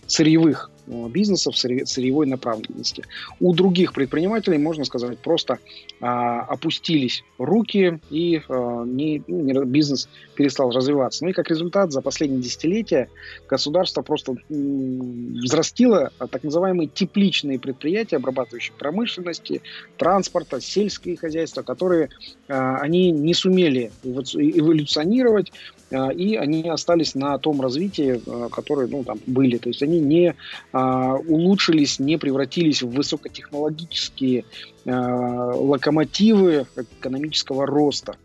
сырьевых 0.08 0.72
бизнесов 0.88 1.58
сырьевой 1.58 2.28
направленности. 2.28 3.04
У 3.40 3.54
других 3.54 3.94
предпринимателей, 3.94 4.58
можно 4.58 4.86
сказать, 4.86 5.20
просто 5.20 5.60
а, 6.02 6.42
опустились 6.42 7.24
руки 7.38 8.00
и 8.10 8.42
а, 8.48 8.84
не, 8.84 9.24
ну, 9.28 9.64
бизнес 9.66 10.10
перестал 10.36 10.72
развиваться. 10.72 11.24
Ну 11.24 11.32
и 11.32 11.34
как 11.34 11.50
результат, 11.50 11.92
за 11.92 12.02
последние 12.02 12.42
десятилетия 12.42 13.10
государство 13.50 14.02
просто 14.02 14.36
взрастило 14.50 16.12
так 16.18 16.44
называемые 16.44 16.88
тепличные 16.88 17.60
предприятия, 17.60 18.18
обрабатывающие 18.18 18.74
промышленности, 18.78 19.62
транспорта, 19.98 20.62
сельские 20.62 21.18
хозяйства, 21.18 21.62
которые 21.62 22.10
а, 22.48 22.78
они 22.78 23.12
не 23.12 23.34
сумели 23.34 23.92
эволюционировать, 24.04 25.52
и 25.92 26.36
они 26.36 26.68
остались 26.68 27.16
на 27.16 27.38
том 27.38 27.62
развитии, 27.62 28.22
а, 28.28 28.50
которое 28.50 28.88
ну, 28.88 29.04
там 29.04 29.20
были. 29.28 29.58
То 29.58 29.70
есть 29.70 29.84
они 29.84 30.00
не 30.00 30.36
а, 30.74 31.16
улучшились, 31.16 32.00
не 32.00 32.18
превратились 32.18 32.82
в 32.82 32.90
высокотехнологические 32.90 34.46
локомотивы 34.88 36.68
экономического 36.76 37.66
роста. 37.66 38.18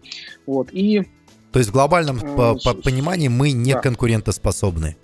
Вот. 0.44 0.68
И, 0.72 1.04
То 1.52 1.58
есть 1.58 1.70
в 1.70 1.72
глобальном 1.72 2.18
э, 2.18 2.54
понимании 2.84 3.28
мы 3.28 3.52
не 3.52 3.72
да. 3.72 3.80
конкурентоспособны. 3.80 4.98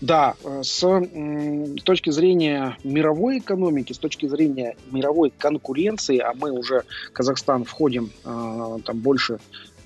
Да, 0.00 0.34
с, 0.62 0.82
с 0.82 1.82
точки 1.84 2.08
зрения 2.08 2.78
мировой 2.84 3.40
экономики, 3.40 3.92
с 3.92 3.98
точки 3.98 4.26
зрения 4.26 4.76
мировой 4.90 5.30
конкуренции, 5.36 6.18
а 6.20 6.32
мы 6.32 6.52
уже, 6.52 6.84
Казахстан, 7.12 7.64
входим 7.64 8.10
там 8.24 8.98
больше 8.98 9.40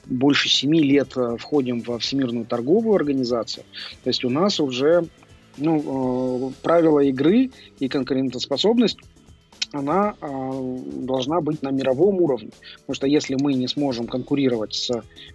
больше 0.07 0.49
семи 0.49 0.81
лет 0.81 1.16
э, 1.16 1.37
входим 1.38 1.81
во 1.81 1.99
Всемирную 1.99 2.47
торговую 2.47 2.95
организацию. 2.95 3.64
То 4.03 4.11
есть 4.11 4.25
у 4.25 4.31
нас 4.31 4.61
уже 4.61 5.07
ну, 5.57 6.51
э, 6.51 6.53
правила 6.62 7.01
игры 7.01 7.51
и 7.79 7.88
конкурентоспособность 7.88 8.99
она 9.73 10.14
э, 10.21 10.79
должна 11.03 11.40
быть 11.40 11.62
на 11.62 11.71
мировом 11.71 12.21
уровне. 12.23 12.51
Потому 12.81 12.95
что 12.95 13.07
если 13.07 13.37
мы 13.40 13.55
не 13.55 13.69
сможем 13.69 14.07
конкурировать 14.07 14.75
с 14.75 14.90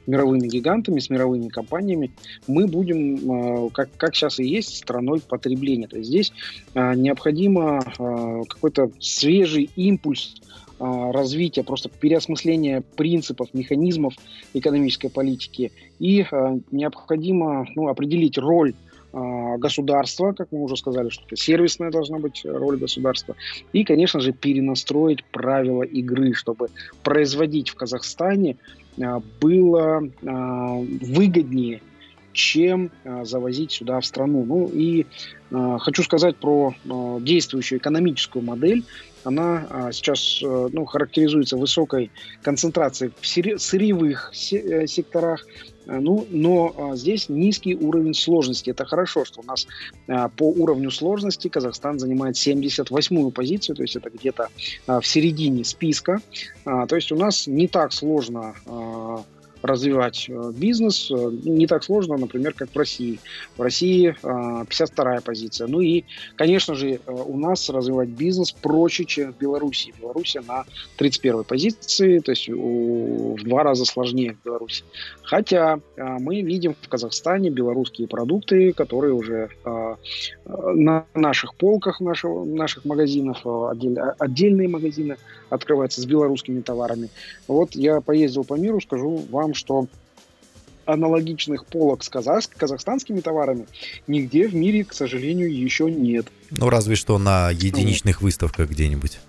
мировыми 0.08 0.48
гигантами, 0.48 1.00
с 1.00 1.10
мировыми 1.10 1.50
компаниями, 1.50 2.12
мы 2.48 2.68
будем, 2.68 3.66
э, 3.66 3.70
как, 3.72 3.90
как 3.98 4.16
сейчас 4.16 4.40
и 4.40 4.46
есть, 4.46 4.78
страной 4.78 5.20
потребления. 5.20 5.88
То 5.88 5.98
есть 5.98 6.10
здесь 6.10 6.34
э, 6.74 6.96
необходимо 6.96 7.80
э, 7.80 8.42
какой-то 8.48 8.92
свежий 9.00 9.70
импульс 9.76 10.36
развития, 10.82 11.64
просто 11.64 11.90
переосмысления 11.90 12.84
принципов, 12.96 13.50
механизмов 13.54 14.16
экономической 14.54 15.10
политики. 15.10 15.72
И 16.00 16.26
а, 16.32 16.58
необходимо 16.72 17.68
ну, 17.76 17.88
определить 17.88 18.38
роль 18.38 18.74
а, 19.14 19.58
государства, 19.58 20.34
как 20.34 20.52
мы 20.52 20.64
уже 20.64 20.76
сказали, 20.78 21.10
что 21.10 21.24
это 21.26 21.36
сервисная 21.36 21.92
должна 21.92 22.18
быть 22.18 22.42
роль 22.46 22.78
государства. 22.78 23.36
И, 23.74 23.84
конечно 23.84 24.20
же, 24.20 24.32
перенастроить 24.32 25.24
правила 25.26 25.84
игры, 25.84 26.34
чтобы 26.34 26.70
производить 27.04 27.70
в 27.70 27.76
Казахстане 27.76 28.58
было 29.40 30.04
выгоднее, 30.22 31.82
чем 32.34 32.92
завозить 33.24 33.72
сюда 33.72 34.00
в 34.00 34.06
страну. 34.06 34.46
Ну 34.46 34.68
и 34.68 35.06
хочу 35.50 36.04
сказать 36.04 36.38
про 36.38 36.74
действующую 37.22 37.80
экономическую 37.80 38.44
модель 38.44 38.84
она 39.24 39.90
сейчас 39.92 40.42
э, 40.44 40.70
ну, 40.72 40.86
характеризуется 40.86 41.58
высокой 41.58 42.12
концентрацией 42.42 43.12
в 43.20 43.62
сырьевых 43.62 44.32
э, 44.52 44.88
секторах, 44.88 45.46
э, 45.86 46.00
ну, 46.00 46.26
но 46.30 46.94
здесь 46.96 47.30
низкий 47.30 47.76
уровень 47.76 48.14
сложности. 48.14 48.70
Это 48.72 48.86
хорошо, 48.86 49.26
что 49.26 49.42
у 49.42 49.44
нас 49.44 49.68
по 50.38 50.50
уровню 50.50 50.92
сложности 50.92 51.48
Казахстан 51.48 52.00
занимает 52.00 52.36
78-ю 52.36 53.32
позицию, 53.32 53.76
то 53.76 53.82
есть 53.84 53.96
это 53.96 54.10
где-то 54.10 54.50
в 54.88 55.04
середине 55.04 55.64
списка. 55.64 56.22
То 56.64 56.96
есть 56.96 57.12
у 57.12 57.16
нас 57.16 57.48
не 57.48 57.68
так 57.68 57.94
сложно 57.94 58.56
развивать 59.62 60.28
э, 60.30 60.52
бизнес 60.54 61.12
э, 61.12 61.32
не 61.44 61.68
так 61.68 61.84
сложно, 61.84 62.18
например, 62.18 62.54
как 62.54 62.70
в 62.70 62.78
России. 62.78 63.20
В 63.58 63.62
России 63.62 64.16
52-я 64.22 65.18
э, 65.18 65.22
позиция. 65.22 65.68
Ну 65.68 65.82
и, 65.82 66.04
конечно 66.36 66.76
же, 66.76 67.00
у 67.08 67.38
нас 67.38 67.70
развивать 67.70 68.10
бизнес 68.10 68.52
проще, 68.52 69.06
чем 69.06 69.34
в 69.34 69.38
Беларуси. 69.38 69.94
Беларусь 70.00 70.36
на 70.48 70.66
31-й 70.98 71.44
позиции, 71.44 72.20
то 72.20 72.32
есть 72.32 72.50
в 72.50 73.44
два 73.44 73.64
раза 73.64 73.86
сложнее 73.86 74.36
в 74.42 74.46
Беларуси. 74.46 74.84
Хотя 75.24 75.80
мы 75.98 76.42
видим 76.42 76.76
в 76.80 76.88
Казахстане 76.88 77.50
белорусские 77.50 78.08
продукты, 78.08 78.74
которые 78.74 79.14
уже 79.14 79.50
на 80.46 81.06
наших 81.14 81.56
полках 81.56 82.02
в 82.02 82.04
наших, 82.04 82.86
магазинах, 82.86 83.42
отдельные 84.20 84.68
магазины 84.68 85.18
открываются 85.50 86.02
с 86.02 86.06
белорусскими 86.06 86.62
товарами. 86.62 87.10
Вот 87.48 87.76
я 87.76 88.02
поездил 88.02 88.44
по 88.44 88.56
миру, 88.56 88.82
скажу 88.82 89.22
вам, 89.30 89.51
том, 89.52 89.54
что 89.54 89.88
аналогичных 90.86 91.66
полок 91.66 92.04
с 92.04 92.10
казах, 92.10 92.50
казахстанскими 92.50 93.20
товарами 93.20 93.68
нигде 94.08 94.48
в 94.48 94.56
мире, 94.56 94.84
к 94.84 94.94
сожалению, 94.94 95.54
еще 95.54 95.92
нет. 95.92 96.28
Ну, 96.50 96.70
разве 96.70 96.96
что 96.96 97.18
на 97.18 97.52
единичных 97.52 98.22
вот. 98.22 98.26
выставках 98.26 98.70
где-нибудь. 98.70 99.20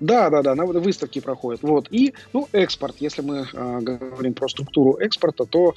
Да, 0.00 0.30
да, 0.30 0.42
да, 0.42 0.54
на 0.54 0.64
выставке 0.64 1.20
проходят. 1.20 1.62
Вот. 1.62 1.88
И, 1.90 2.14
ну, 2.32 2.48
экспорт, 2.52 2.96
если 3.00 3.20
мы 3.20 3.46
э, 3.52 3.80
говорим 3.82 4.32
про 4.32 4.48
структуру 4.48 4.94
экспорта, 4.94 5.44
то 5.44 5.74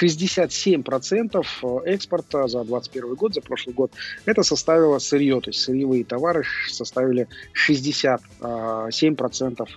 67% 0.00 1.44
экспорта 1.84 2.48
за 2.48 2.64
2021 2.64 3.14
год, 3.14 3.34
за 3.34 3.42
прошлый 3.42 3.74
год, 3.74 3.92
это 4.24 4.42
составило 4.42 4.98
сырье, 4.98 5.42
то 5.42 5.50
есть 5.50 5.60
сырьевые 5.60 6.04
товары 6.04 6.44
составили 6.70 7.28
67% 7.68 9.68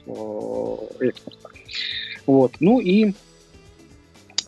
экспорта. 1.01 1.49
Вот. 2.25 2.53
Ну 2.62 2.79
и 2.79 3.13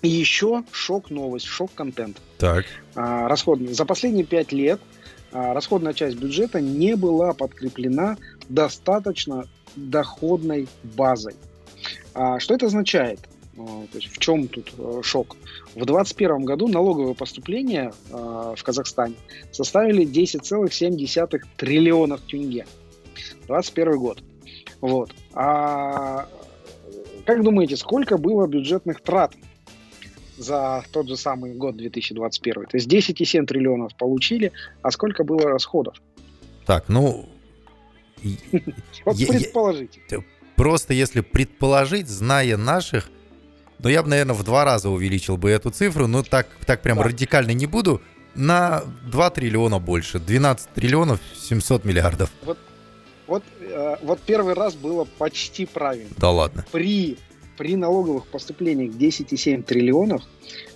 и 0.02 0.10
еще 0.10 0.64
шок-новость, 0.72 1.46
шок-контент. 1.46 2.18
Так. 2.38 2.66
А, 2.96 3.28
расходный. 3.28 3.74
За 3.74 3.86
последние 3.86 4.26
пять 4.26 4.52
лет 4.52 4.80
а, 5.32 5.54
расходная 5.54 5.94
часть 5.94 6.18
бюджета 6.18 6.60
не 6.60 6.96
была 6.96 7.34
подкреплена 7.34 8.18
достаточно 8.50 9.46
доходной 9.76 10.68
базой. 10.84 11.36
А, 12.14 12.40
что 12.40 12.56
это 12.56 12.66
означает? 12.68 13.20
То 13.56 13.88
есть 13.94 14.08
в 14.08 14.18
чем 14.18 14.48
тут 14.48 14.74
а, 14.78 15.02
шок? 15.04 15.38
В 15.76 15.86
2021 15.86 16.46
году 16.46 16.68
налоговые 16.68 17.16
поступления 17.16 17.94
а, 18.12 18.56
в 18.56 18.64
Казахстане 18.64 19.16
составили 19.52 20.06
10,7 20.06 21.42
триллионов 21.58 22.22
тенге. 22.22 22.66
2021 23.48 23.98
год. 23.98 24.24
Вот. 24.80 25.12
А 25.34 26.28
как 27.26 27.44
думаете, 27.44 27.78
сколько 27.78 28.18
было 28.18 28.48
бюджетных 28.48 29.02
трат 29.02 29.34
за 30.38 30.84
тот 30.92 31.08
же 31.08 31.18
самый 31.18 31.54
год 31.54 31.78
2021. 31.78 32.66
То 32.66 32.78
есть 32.78 32.88
10,7 32.88 33.46
триллионов 33.46 33.96
получили, 33.96 34.52
а 34.82 34.92
сколько 34.92 35.24
было 35.24 35.44
расходов? 35.50 35.96
Так, 36.66 36.90
ну... 36.90 37.28
Вот 39.06 39.18
предположите. 39.18 40.02
Просто 40.56 40.94
если 40.94 41.22
предположить, 41.22 42.08
зная 42.08 42.56
наших, 42.56 43.10
ну 43.80 43.90
я 43.90 44.04
бы, 44.04 44.10
наверное, 44.10 44.36
в 44.36 44.44
два 44.44 44.64
раза 44.64 44.90
увеличил 44.90 45.38
бы 45.38 45.50
эту 45.50 45.72
цифру, 45.72 46.08
но 46.08 46.22
так, 46.22 46.48
так 46.68 46.82
прям 46.82 47.02
радикально 47.02 47.52
не 47.52 47.66
буду, 47.66 48.02
на 48.36 48.84
2 49.08 49.30
триллиона 49.32 49.80
больше, 49.80 50.20
12 50.20 50.70
триллионов 50.70 51.20
700 51.36 51.84
миллиардов. 51.84 52.30
Вот, 52.44 52.60
вот, 53.28 53.44
э, 53.60 53.96
вот 54.04 54.20
первый 54.22 54.54
раз 54.54 54.76
было 54.76 55.06
почти 55.18 55.66
правильно. 55.66 56.12
Да 56.18 56.30
ладно. 56.30 56.66
При 56.72 57.18
при 57.58 57.76
налоговых 57.76 58.28
поступлениях 58.28 58.94
10,7 58.94 59.64
триллионов 59.64 60.24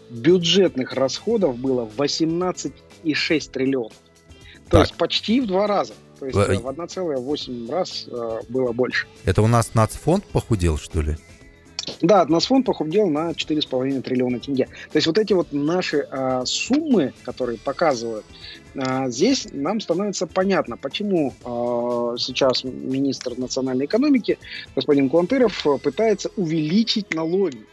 бюджетных 0.09 0.93
расходов 0.93 1.57
было 1.57 1.89
18,6 1.97 3.51
триллионов. 3.51 3.93
То 4.65 4.71
так. 4.71 4.79
есть 4.81 4.95
почти 4.95 5.41
в 5.41 5.47
два 5.47 5.67
раза. 5.67 5.93
То 6.19 6.25
есть 6.27 6.37
в 6.37 6.67
1,8 6.67 7.71
раз 7.71 8.05
э, 8.07 8.39
было 8.49 8.71
больше. 8.71 9.07
Это 9.25 9.41
у 9.41 9.47
нас 9.47 9.73
нацфонд 9.73 10.25
похудел, 10.25 10.77
что 10.77 11.01
ли? 11.01 11.17
Да, 12.01 12.25
Нацфонд 12.25 12.65
похудел 12.65 13.09
на 13.09 13.31
4,5 13.31 14.01
триллиона 14.01 14.39
тенге. 14.39 14.65
То 14.91 14.97
есть 14.97 15.07
вот 15.07 15.17
эти 15.17 15.33
вот 15.33 15.51
наши 15.51 16.07
а, 16.09 16.45
суммы, 16.45 17.13
которые 17.23 17.57
показывают, 17.57 18.25
а, 18.75 19.09
здесь 19.09 19.47
нам 19.51 19.79
становится 19.79 20.27
понятно, 20.27 20.77
почему 20.77 21.33
а, 21.43 22.15
сейчас 22.17 22.63
министр 22.63 23.37
национальной 23.37 23.85
экономики, 23.85 24.37
господин 24.75 25.09
Куантыров, 25.09 25.65
пытается 25.81 26.29
увеличить 26.35 27.13
налоги. 27.13 27.65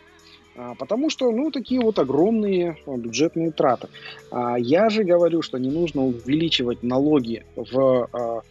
А, 0.55 0.75
потому 0.75 1.09
что, 1.09 1.31
ну, 1.31 1.51
такие 1.51 1.81
вот 1.81 1.99
огромные 1.99 2.77
бюджетные 2.87 3.53
траты. 3.53 3.89
А, 4.31 4.57
я 4.59 4.91
же 4.91 5.03
говорю, 5.05 5.43
что 5.43 5.59
не 5.59 5.71
нужно 5.71 6.05
увеличивать 6.05 6.83
налоги 6.83 7.45
в 7.57 8.09
а, 8.13 8.43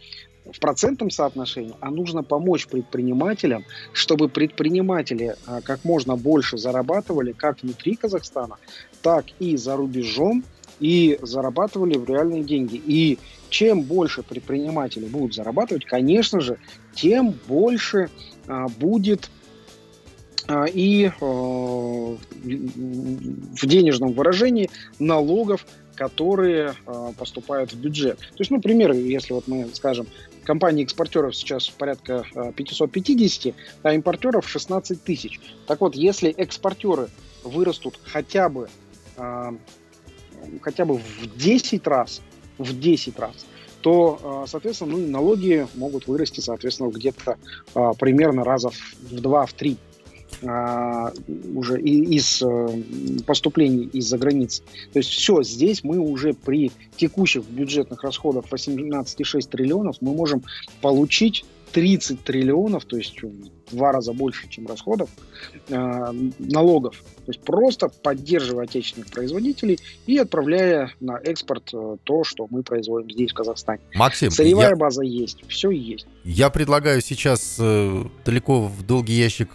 в 0.44 0.58
процентном 0.58 1.10
соотношении, 1.10 1.74
а 1.80 1.90
нужно 1.90 2.22
помочь 2.22 2.66
предпринимателям, 2.66 3.64
чтобы 3.92 4.28
предприниматели 4.28 5.36
а, 5.46 5.60
как 5.60 5.84
можно 5.84 6.16
больше 6.16 6.58
зарабатывали 6.58 7.32
как 7.32 7.62
внутри 7.62 7.94
Казахстана, 7.94 8.56
так 9.02 9.26
и 9.38 9.56
за 9.56 9.76
рубежом, 9.76 10.44
и 10.80 11.18
зарабатывали 11.22 11.96
в 11.96 12.08
реальные 12.08 12.42
деньги. 12.42 12.74
И 12.74 13.18
чем 13.50 13.82
больше 13.82 14.22
предприниматели 14.22 15.06
будут 15.06 15.34
зарабатывать, 15.34 15.84
конечно 15.84 16.40
же, 16.40 16.58
тем 16.94 17.34
больше 17.46 18.10
а, 18.48 18.66
будет 18.68 19.30
а, 20.48 20.64
и 20.64 21.10
в 21.20 22.18
денежном 23.66 24.12
выражении 24.12 24.70
налогов, 24.98 25.64
которые 25.94 26.74
а, 26.86 27.12
поступают 27.12 27.72
в 27.72 27.80
бюджет. 27.80 28.18
То 28.18 28.40
есть, 28.40 28.50
ну, 28.50 28.60
пример, 28.60 28.92
если 28.92 29.34
вот 29.34 29.46
мы 29.46 29.68
скажем, 29.72 30.06
компании 30.44 30.84
экспортеров 30.84 31.34
сейчас 31.36 31.68
порядка 31.68 32.24
550, 32.56 33.54
а 33.82 33.94
импортеров 33.94 34.48
16 34.48 35.02
тысяч. 35.02 35.40
Так 35.66 35.80
вот, 35.80 35.94
если 35.94 36.30
экспортеры 36.30 37.08
вырастут 37.44 37.98
хотя 38.04 38.48
бы, 38.48 38.68
хотя 40.60 40.84
бы 40.84 40.98
в 40.98 41.36
10 41.36 41.86
раз, 41.86 42.22
в 42.58 42.78
10 42.78 43.18
раз, 43.18 43.46
то, 43.80 44.44
соответственно, 44.46 44.96
ну, 44.96 45.08
налоги 45.08 45.66
могут 45.74 46.06
вырасти, 46.06 46.40
соответственно, 46.40 46.90
где-то 46.90 47.36
примерно 47.98 48.44
раза 48.44 48.70
в 48.70 49.12
2-3. 49.12 49.46
В 49.46 49.52
3 49.54 49.76
а, 49.76 49.91
уже 50.42 51.80
из 51.80 52.42
э, 52.42 52.82
поступлений 53.26 53.84
из-за 53.92 54.18
границы. 54.18 54.62
То 54.92 54.98
есть 54.98 55.10
все, 55.10 55.42
здесь 55.42 55.84
мы 55.84 55.98
уже 55.98 56.34
при 56.34 56.72
текущих 56.96 57.44
бюджетных 57.44 58.02
расходах 58.02 58.46
18,6 58.50 59.48
триллионов 59.48 59.96
мы 60.00 60.14
можем 60.14 60.42
получить 60.80 61.44
30 61.72 62.22
триллионов, 62.22 62.84
то 62.84 62.96
есть 62.96 63.22
в 63.22 63.30
два 63.70 63.92
раза 63.92 64.12
больше, 64.12 64.48
чем 64.48 64.66
расходов, 64.66 65.08
э, 65.68 66.12
налогов. 66.38 67.02
То 67.24 67.32
есть 67.32 67.40
просто 67.40 67.88
поддерживая 67.88 68.64
отечественных 68.64 69.08
производителей 69.10 69.78
и 70.06 70.18
отправляя 70.18 70.92
на 71.00 71.18
экспорт 71.18 71.70
э, 71.72 71.96
то, 72.04 72.24
что 72.24 72.46
мы 72.50 72.62
производим 72.62 73.10
здесь, 73.10 73.30
в 73.30 73.34
Казахстане. 73.34 73.80
Максим, 73.94 74.30
Сырьевая 74.30 74.70
я, 74.70 74.76
база 74.76 75.02
есть, 75.02 75.42
все 75.48 75.70
есть. 75.70 76.06
Я 76.24 76.50
предлагаю 76.50 77.00
сейчас 77.00 77.56
э, 77.58 78.04
далеко 78.24 78.66
в 78.66 78.82
долгий 78.86 79.14
ящик 79.14 79.48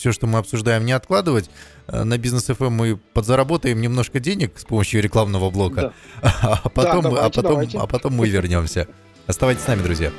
все, 0.00 0.12
что 0.12 0.26
мы 0.26 0.38
обсуждаем, 0.38 0.86
не 0.86 0.92
откладывать. 0.92 1.50
Э, 1.86 2.04
на 2.04 2.16
бизнес 2.18 2.48
FM 2.48 2.70
мы 2.70 2.96
подзаработаем 2.96 3.80
немножко 3.80 4.18
денег 4.18 4.58
с 4.58 4.64
помощью 4.64 5.02
рекламного 5.02 5.50
блока, 5.50 5.92
да. 6.22 6.30
а, 6.64 6.68
потом, 6.70 7.02
да, 7.02 7.10
давайте, 7.10 7.26
а, 7.26 7.30
потом, 7.30 7.52
давайте. 7.52 7.78
а 7.78 7.86
потом 7.86 8.14
мы 8.14 8.28
вернемся. 8.28 8.88
Оставайтесь 9.26 9.62
с 9.62 9.66
нами, 9.66 9.82
друзья. 9.82 10.10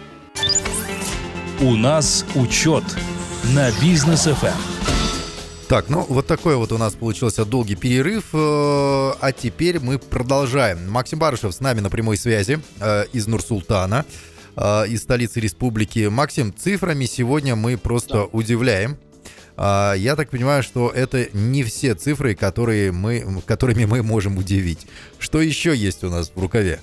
У 1.60 1.76
нас 1.76 2.26
учет 2.36 2.84
на 3.56 3.72
бизнес 3.82 4.28
FM. 4.28 4.54
Так, 5.68 5.90
ну 5.90 6.06
вот 6.08 6.28
такой 6.28 6.58
вот 6.58 6.72
у 6.74 6.78
нас 6.78 6.94
получился 6.94 7.44
долгий 7.46 7.76
перерыв, 7.76 8.26
э, 8.34 8.38
а 8.38 9.32
теперь 9.32 9.80
мы 9.80 9.98
продолжаем. 9.98 10.92
Максим 10.92 11.18
Барышев 11.18 11.54
с 11.54 11.60
нами 11.60 11.80
на 11.80 11.90
прямой 11.90 12.18
связи 12.18 12.60
э, 12.80 13.06
из 13.14 13.28
Нур-Султана, 13.28 14.06
из 14.54 15.04
столицы 15.04 15.40
республики. 15.40 16.08
Максим, 16.08 16.54
цифрами 16.54 17.06
сегодня 17.06 17.56
мы 17.56 17.78
просто 17.78 18.16
да. 18.16 18.24
удивляем. 18.26 18.98
А, 19.64 19.94
я 19.94 20.16
так 20.16 20.32
понимаю, 20.32 20.64
что 20.64 20.90
это 20.90 21.28
не 21.34 21.62
все 21.62 21.94
цифры, 21.94 22.34
которые 22.34 22.92
мы, 22.92 23.24
которыми 23.46 23.86
мы 23.86 24.02
можем 24.02 24.40
удивить. 24.40 24.88
Что 25.20 25.40
еще 25.40 25.76
есть 25.76 26.04
у 26.04 26.10
нас 26.10 26.32
в 26.34 26.42
рукаве? 26.42 26.80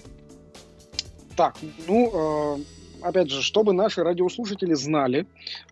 Так, 1.34 1.56
ну, 1.88 2.56
э, 2.62 2.62
опять 3.02 3.30
же, 3.32 3.42
чтобы 3.42 3.72
наши 3.72 4.04
радиослушатели 4.04 4.74
знали, 4.74 5.26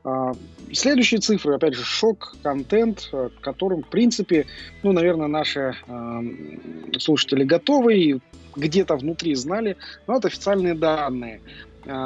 э, 0.05 0.33
следующие 0.73 1.21
цифры, 1.21 1.55
опять 1.55 1.75
же, 1.75 1.85
шок-контент, 1.85 3.09
э, 3.13 3.29
которым, 3.41 3.85
в 3.85 3.89
принципе, 3.89 4.47
ну, 4.83 4.91
наверное, 4.91 5.29
наши 5.29 5.77
слушатели 6.99 7.45
готовы 7.45 7.97
и 7.97 8.21
где-то 8.57 8.97
внутри 8.97 9.37
знали, 9.37 9.77
но 10.09 10.17
это 10.17 10.27
официальные 10.27 10.75
данные. 10.75 11.41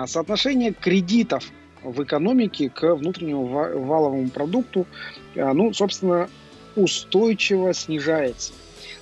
Соотношение 0.05 0.75
кредитов 0.75 1.51
в 1.83 2.03
экономике 2.03 2.69
к 2.69 2.95
внутреннему 2.95 3.47
валовому 3.47 4.29
продукту, 4.31 4.87
а, 5.37 5.53
ну, 5.53 5.73
собственно, 5.73 6.29
устойчиво 6.77 7.73
снижается. 7.75 8.53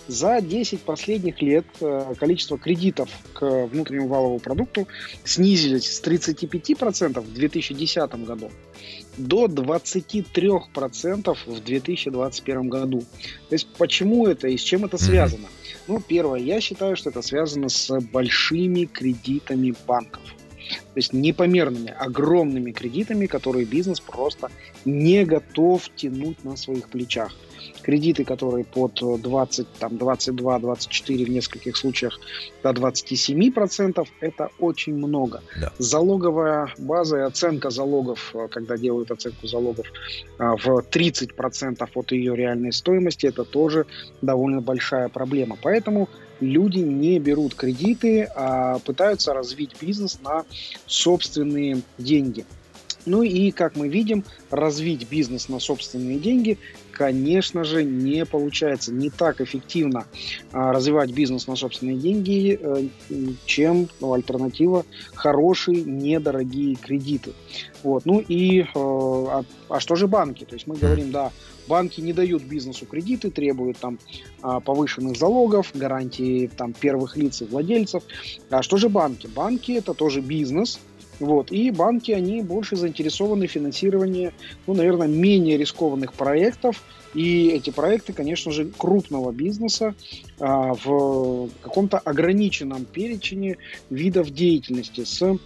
За 0.06 0.40
10 0.40 0.80
последних 0.80 1.42
лет 1.42 1.66
а, 1.80 2.14
количество 2.14 2.58
кредитов 2.58 3.10
к 3.34 3.66
внутреннему 3.66 4.08
валовому 4.08 4.38
продукту 4.38 4.88
снизились 5.24 5.96
с 5.96 6.02
35% 6.02 7.20
в 7.20 7.34
2010 7.34 8.24
году 8.24 8.50
до 9.18 9.46
23% 9.46 11.36
в 11.46 11.64
2021 11.64 12.68
году. 12.68 13.00
То 13.48 13.54
есть 13.54 13.68
почему 13.76 14.26
это 14.26 14.48
и 14.48 14.56
с 14.56 14.62
чем 14.62 14.84
это 14.84 14.96
связано? 14.96 15.48
Ну, 15.88 16.00
первое, 16.00 16.40
я 16.40 16.60
считаю, 16.60 16.96
что 16.96 17.10
это 17.10 17.22
связано 17.22 17.68
с 17.68 17.98
большими 18.00 18.84
кредитами 18.84 19.74
банков. 19.86 20.22
То 20.68 20.96
есть 20.96 21.12
непомерными, 21.12 21.94
огромными 21.98 22.72
кредитами, 22.72 23.26
которые 23.26 23.64
бизнес 23.64 24.00
просто 24.00 24.50
не 24.84 25.24
готов 25.24 25.88
тянуть 25.96 26.44
на 26.44 26.56
своих 26.56 26.88
плечах. 26.88 27.34
Кредиты, 27.82 28.24
которые 28.24 28.64
под 28.64 29.00
20, 29.22 29.66
там, 29.78 29.96
22, 29.96 30.58
24, 30.58 31.24
в 31.24 31.30
нескольких 31.30 31.76
случаях 31.76 32.18
до 32.62 32.72
27 32.72 33.52
процентов, 33.52 34.08
это 34.20 34.50
очень 34.58 34.94
много. 34.94 35.42
Да. 35.60 35.72
Залоговая 35.78 36.72
база 36.78 37.18
и 37.18 37.20
оценка 37.20 37.70
залогов, 37.70 38.34
когда 38.50 38.76
делают 38.76 39.10
оценку 39.10 39.46
залогов 39.46 39.86
а, 40.38 40.56
в 40.56 40.82
30 40.82 41.34
процентов 41.34 41.90
от 41.94 42.12
ее 42.12 42.36
реальной 42.36 42.72
стоимости, 42.72 43.26
это 43.26 43.44
тоже 43.44 43.86
довольно 44.20 44.60
большая 44.60 45.08
проблема. 45.08 45.56
Поэтому 45.62 46.08
люди 46.40 46.78
не 46.78 47.18
берут 47.18 47.54
кредиты, 47.54 48.28
а 48.34 48.78
пытаются 48.80 49.32
развить 49.32 49.70
бизнес 49.80 50.18
на 50.20 50.44
собственные 50.86 51.82
деньги. 51.98 52.44
Ну 53.08 53.22
и, 53.22 53.50
как 53.50 53.76
мы 53.76 53.88
видим, 53.88 54.24
развить 54.50 55.08
бизнес 55.08 55.48
на 55.48 55.58
собственные 55.58 56.18
деньги, 56.18 56.58
конечно 56.92 57.64
же, 57.64 57.84
не 57.84 58.24
получается. 58.26 58.92
Не 58.92 59.08
так 59.08 59.40
эффективно 59.40 60.06
а, 60.52 60.72
развивать 60.72 61.12
бизнес 61.12 61.46
на 61.46 61.56
собственные 61.56 61.96
деньги, 61.96 62.58
э, 62.60 62.88
чем 63.46 63.88
ну, 64.00 64.12
альтернатива 64.12 64.84
хорошие, 65.14 65.82
недорогие 65.82 66.74
кредиты. 66.74 67.32
Вот. 67.82 68.04
Ну 68.04 68.18
и, 68.20 68.62
э, 68.62 68.64
а, 68.74 69.44
а 69.68 69.80
что 69.80 69.94
же 69.94 70.06
банки? 70.06 70.44
То 70.44 70.54
есть 70.54 70.66
мы 70.66 70.76
говорим, 70.76 71.12
да, 71.12 71.30
банки 71.68 72.00
не 72.00 72.12
дают 72.12 72.42
бизнесу 72.42 72.86
кредиты, 72.86 73.30
требуют 73.30 73.78
там 73.78 73.98
а, 74.42 74.60
повышенных 74.60 75.16
залогов, 75.16 75.70
гарантии 75.74 76.50
там 76.56 76.72
первых 76.72 77.16
лиц 77.16 77.42
и 77.42 77.44
владельцев. 77.44 78.02
А 78.50 78.62
что 78.62 78.76
же 78.76 78.88
банки? 78.88 79.28
Банки 79.28 79.72
это 79.72 79.94
тоже 79.94 80.20
бизнес, 80.20 80.80
вот. 81.20 81.50
И 81.50 81.70
банки, 81.70 82.12
они 82.12 82.42
больше 82.42 82.76
заинтересованы 82.76 83.46
в 83.46 83.50
финансировании, 83.50 84.32
ну, 84.66 84.74
наверное, 84.74 85.08
менее 85.08 85.56
рискованных 85.56 86.12
проектов. 86.14 86.82
И 87.14 87.48
эти 87.48 87.70
проекты, 87.70 88.12
конечно 88.12 88.52
же, 88.52 88.66
крупного 88.66 89.32
бизнеса 89.32 89.94
а, 90.38 90.74
в 90.74 91.48
каком-то 91.62 91.98
ограниченном 91.98 92.84
перечне 92.84 93.56
видов 93.90 94.30
деятельности 94.30 95.04
с 95.04 95.38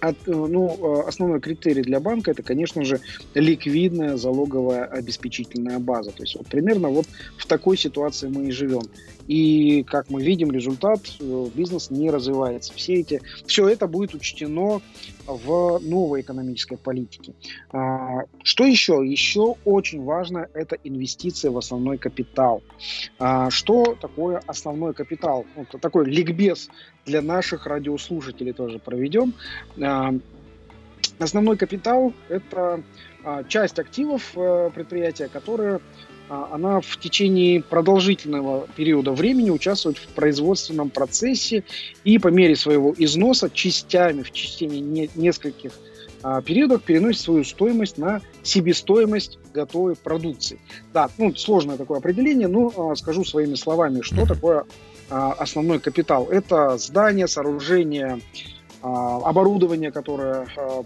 от, 0.00 0.16
э, 0.26 0.32
ну, 0.32 1.02
э, 1.04 1.08
основной 1.08 1.40
критерий 1.40 1.82
для 1.82 2.00
банка 2.00 2.30
это, 2.30 2.42
конечно 2.42 2.84
же, 2.84 3.00
ликвидная 3.34 4.16
залоговая 4.16 4.84
обеспечительная 4.84 5.78
база. 5.78 6.10
То 6.10 6.22
есть 6.22 6.36
вот 6.36 6.46
примерно 6.46 6.88
вот 6.88 7.06
в 7.36 7.46
такой 7.46 7.76
ситуации 7.76 8.28
мы 8.28 8.48
и 8.48 8.50
живем. 8.50 8.82
И, 9.26 9.82
как 9.84 10.10
мы 10.10 10.22
видим, 10.22 10.50
результат, 10.50 11.00
э, 11.20 11.46
бизнес 11.54 11.90
не 11.90 12.10
развивается. 12.10 12.72
Все, 12.74 12.94
эти, 12.94 13.22
все 13.46 13.68
это 13.68 13.86
будет 13.86 14.14
учтено 14.14 14.82
в 15.26 15.78
новой 15.80 16.20
экономической 16.20 16.76
политике. 16.76 17.32
А, 17.72 18.24
что 18.42 18.64
еще? 18.64 19.02
Еще 19.04 19.56
очень 19.64 20.02
важно– 20.02 20.48
это 20.54 20.76
инвестиции 20.84 21.48
в 21.48 21.56
основной 21.56 21.96
капитал. 21.96 22.62
А, 23.18 23.50
что 23.50 23.96
такое 24.00 24.42
основной 24.46 24.92
капитал? 24.92 25.46
Ну, 25.56 25.64
такой 25.78 26.06
ликбез 26.06 26.68
для 27.06 27.22
наших 27.22 27.66
радиослушателей 27.66 28.52
тоже 28.52 28.78
проведем. 28.78 29.32
А, 29.82 30.14
основной 31.18 31.56
капитал– 31.56 32.12
это 32.28 32.82
часть 33.48 33.78
активов 33.78 34.32
э, 34.36 34.70
предприятия, 34.74 35.28
которые 35.28 35.80
она 36.28 36.80
в 36.80 36.96
течение 36.98 37.62
продолжительного 37.62 38.66
периода 38.76 39.12
времени 39.12 39.50
участвует 39.50 39.98
в 39.98 40.06
производственном 40.08 40.90
процессе 40.90 41.64
и 42.02 42.18
по 42.18 42.28
мере 42.28 42.56
своего 42.56 42.94
износа 42.96 43.50
частями 43.50 44.22
в 44.22 44.30
течение 44.30 45.08
нескольких 45.14 45.72
а, 46.22 46.40
периодов 46.40 46.82
переносит 46.82 47.20
свою 47.20 47.44
стоимость 47.44 47.98
на 47.98 48.22
себестоимость 48.42 49.38
готовой 49.52 49.94
продукции. 49.94 50.58
Да, 50.94 51.10
ну, 51.18 51.34
сложное 51.34 51.76
такое 51.76 51.98
определение, 51.98 52.48
но 52.48 52.72
а, 52.74 52.96
скажу 52.96 53.24
своими 53.24 53.54
словами, 53.54 54.00
что 54.00 54.26
такое 54.26 54.64
основной 55.10 55.80
капитал. 55.80 56.28
Это 56.30 56.78
здание, 56.78 57.28
сооружение, 57.28 58.20
а, 58.63 58.63
оборудование, 58.84 59.90
которое 59.90 60.46
а, 60.56 60.84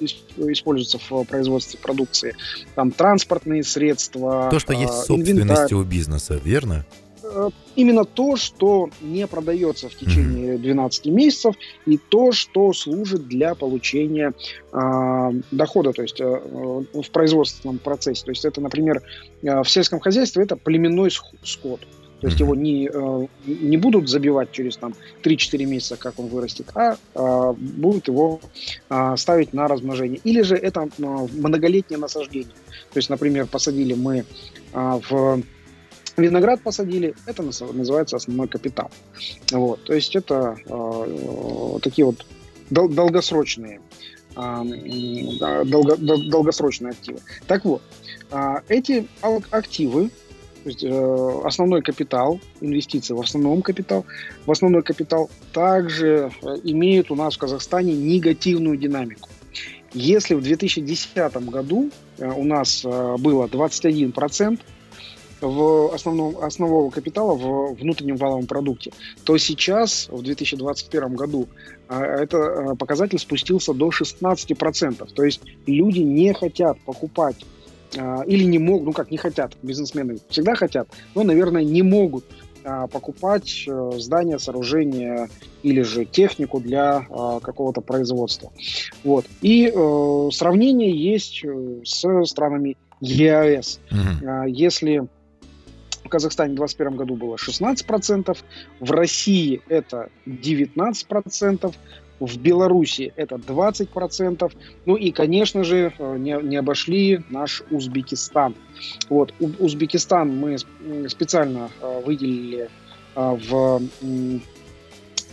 используется 0.00 0.98
в 0.98 1.24
производстве 1.24 1.78
продукции, 1.80 2.34
там 2.74 2.90
транспортные 2.90 3.62
средства. 3.62 4.48
То, 4.50 4.58
что 4.58 4.72
есть 4.72 4.92
а, 4.92 5.02
собственностью 5.04 5.78
у 5.78 5.84
бизнеса, 5.84 6.40
верно? 6.42 6.84
э, 7.22 7.50
именно 7.74 8.04
то, 8.04 8.36
что 8.36 8.88
не 9.00 9.26
продается 9.26 9.88
в 9.88 9.94
течение 9.94 10.58
12 10.58 11.06
месяцев, 11.06 11.54
и 11.84 11.98
то, 11.98 12.32
что 12.32 12.72
служит 12.72 13.28
для 13.28 13.54
получения 13.54 14.32
э, 14.72 15.32
дохода, 15.50 15.92
то 15.92 16.02
есть 16.02 16.20
э, 16.20 16.24
в 16.24 17.10
производственном 17.10 17.78
процессе. 17.78 18.24
То 18.24 18.30
есть 18.30 18.44
это, 18.44 18.60
например, 18.60 19.02
э, 19.42 19.62
в 19.62 19.70
сельском 19.70 20.00
хозяйстве 20.00 20.44
это 20.44 20.56
племенной 20.56 21.10
скот. 21.42 21.80
То 22.20 22.28
есть 22.28 22.40
его 22.40 22.54
не, 22.54 22.88
э, 22.92 23.26
не 23.46 23.76
будут 23.76 24.08
забивать 24.08 24.50
через 24.50 24.76
там, 24.76 24.94
3-4 25.22 25.66
месяца, 25.66 25.96
как 25.96 26.18
он 26.18 26.28
вырастет, 26.28 26.66
а, 26.74 26.96
а 27.14 27.52
будут 27.52 28.08
его 28.08 28.40
а, 28.88 29.16
ставить 29.16 29.52
на 29.52 29.68
размножение. 29.68 30.20
Или 30.24 30.42
же 30.42 30.56
это 30.56 30.88
многолетнее 30.98 31.98
насаждение. 31.98 32.54
То 32.92 32.98
есть, 32.98 33.10
например, 33.10 33.46
посадили 33.46 33.94
мы 33.94 34.24
а, 34.72 34.98
в 35.08 35.42
виноград 36.16 36.62
посадили, 36.62 37.14
это 37.26 37.42
называется 37.42 38.16
основной 38.16 38.48
капитал. 38.48 38.90
Вот, 39.52 39.84
то 39.84 39.94
есть 39.94 40.16
это 40.16 40.56
э, 40.64 41.78
такие 41.82 42.06
вот 42.06 42.26
дол- 42.70 42.88
долгосрочные 42.88 43.80
э, 44.34 45.64
долго, 45.64 45.96
долгосрочные 45.96 46.92
активы. 46.92 47.20
Так 47.46 47.64
вот, 47.64 47.82
э, 48.30 48.54
эти 48.68 49.06
активы 49.50 50.10
то 50.66 50.70
есть 50.70 50.82
э, 50.82 51.40
основной 51.44 51.80
капитал, 51.80 52.40
инвестиции 52.60 53.14
в 53.14 53.20
основном 53.20 53.62
капитал, 53.62 54.04
в 54.46 54.50
основной 54.50 54.82
капитал 54.82 55.30
также 55.52 56.32
э, 56.42 56.46
имеют 56.64 57.12
у 57.12 57.14
нас 57.14 57.36
в 57.36 57.38
Казахстане 57.38 57.92
негативную 57.92 58.76
динамику. 58.76 59.28
Если 59.92 60.34
в 60.34 60.42
2010 60.42 61.36
году 61.50 61.92
э, 62.18 62.28
у 62.28 62.42
нас 62.42 62.84
э, 62.84 63.16
было 63.16 63.46
21% 63.46 64.58
в 65.40 65.94
основном, 65.94 66.36
основного 66.38 66.90
капитала 66.90 67.36
в 67.36 67.74
внутреннем 67.74 68.16
валовом 68.16 68.48
продукте, 68.48 68.92
то 69.22 69.38
сейчас, 69.38 70.08
в 70.08 70.20
2021 70.20 71.14
году, 71.14 71.46
э, 71.88 71.94
это 71.96 72.38
э, 72.38 72.74
показатель 72.74 73.20
спустился 73.20 73.72
до 73.72 73.90
16%. 73.90 75.14
То 75.14 75.22
есть 75.22 75.42
люди 75.64 76.00
не 76.00 76.34
хотят 76.34 76.76
покупать 76.80 77.36
или 78.26 78.44
не 78.44 78.58
могут, 78.58 78.86
ну 78.86 78.92
как 78.92 79.10
не 79.10 79.16
хотят, 79.16 79.56
бизнесмены 79.62 80.18
всегда 80.28 80.54
хотят, 80.54 80.88
но, 81.14 81.22
наверное, 81.22 81.64
не 81.64 81.82
могут 81.82 82.24
а, 82.66 82.88
покупать 82.88 83.64
э, 83.68 83.90
здания, 83.98 84.40
сооружения 84.40 85.28
или 85.62 85.82
же 85.82 86.04
технику 86.04 86.58
для 86.58 87.06
а, 87.08 87.38
какого-то 87.38 87.80
производства. 87.80 88.50
Вот. 89.04 89.24
И 89.40 89.72
э, 89.72 90.28
сравнение 90.32 90.90
есть 90.90 91.44
э, 91.44 91.80
с 91.84 92.26
странами 92.26 92.76
ЕАЭС. 93.00 93.78
Угу. 93.92 94.48
Если 94.48 95.06
в 96.02 96.08
Казахстане 96.08 96.54
в 96.54 96.56
2021 96.56 96.96
году 96.96 97.14
было 97.14 97.36
16%, 97.36 98.36
в 98.80 98.90
России 98.90 99.62
это 99.68 100.08
19%, 100.26 101.74
в 102.20 102.38
Беларуси 102.38 103.12
это 103.16 103.36
20%. 103.36 104.52
Ну 104.84 104.96
и, 104.96 105.10
конечно 105.10 105.64
же, 105.64 105.92
э, 105.98 106.16
не, 106.18 106.36
не 106.42 106.56
обошли 106.56 107.22
наш 107.30 107.62
Узбекистан. 107.70 108.54
Вот, 109.08 109.32
Узбекистан 109.58 110.36
мы 110.36 110.56
специально 111.08 111.70
э, 111.80 112.02
выделили 112.04 112.68
э, 113.14 113.36
в 113.48 113.80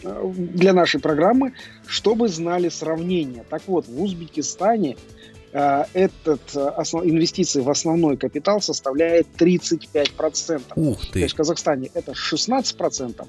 для 0.04 0.74
нашей 0.74 1.00
программы, 1.00 1.54
чтобы 1.88 2.28
знали 2.28 2.68
сравнение. 2.68 3.46
Так 3.50 3.62
вот, 3.68 3.88
в 3.88 4.02
Узбекистане 4.02 4.98
этот 5.54 6.56
э, 6.56 6.68
основ, 6.70 7.06
инвестиции 7.06 7.62
в 7.62 7.70
основной 7.70 8.18
капитал 8.18 8.60
составляет 8.60 9.28
35%. 9.38 10.62
Ух 10.76 11.06
ты. 11.06 11.12
То 11.12 11.20
есть 11.20 11.34
в 11.34 11.38
Казахстане 11.38 11.92
это 11.94 12.14
16%, 12.14 13.28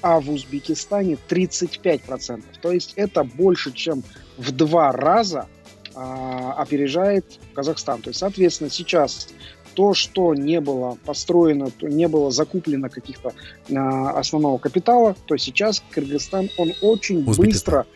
а 0.00 0.20
в 0.20 0.30
Узбекистане 0.30 1.18
35%. 1.28 2.42
То 2.62 2.72
есть 2.72 2.94
это 2.96 3.24
больше, 3.24 3.72
чем 3.72 4.02
в 4.38 4.52
два 4.52 4.90
раза 4.92 5.48
а, 5.94 6.54
опережает 6.54 7.26
Казахстан. 7.52 8.00
То 8.00 8.08
есть, 8.10 8.20
соответственно, 8.20 8.70
сейчас 8.70 9.28
то, 9.74 9.92
что 9.92 10.34
не 10.34 10.60
было 10.60 10.96
построено, 11.04 11.70
то 11.70 11.88
не 11.88 12.08
было 12.08 12.30
закуплено 12.30 12.88
каких-то 12.88 13.32
а, 13.74 14.10
основного 14.18 14.58
капитала, 14.58 15.14
то 15.26 15.36
сейчас 15.36 15.82
Кыргызстан, 15.90 16.48
он 16.56 16.72
очень 16.80 17.18
Узбекистан. 17.18 17.44
быстро 17.44 17.86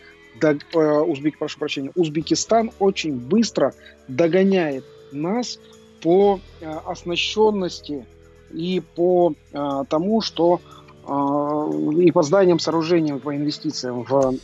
э, 0.41 0.99
Узбек, 1.01 1.37
прошу 1.37 1.59
прощения, 1.59 1.91
Узбекистан 1.95 2.71
очень 2.79 3.15
быстро 3.15 3.73
догоняет 4.07 4.85
нас 5.11 5.59
по 6.01 6.39
э, 6.61 6.71
оснащенности 6.85 8.05
и 8.53 8.81
по 8.95 9.33
э, 9.51 9.83
тому, 9.89 10.21
что 10.21 10.61
и 11.07 12.11
по 12.11 12.23
зданиям, 12.23 12.57
сооружениям, 12.57 13.19
по 13.19 13.35
инвестициям 13.35 14.07
в 14.09 14.39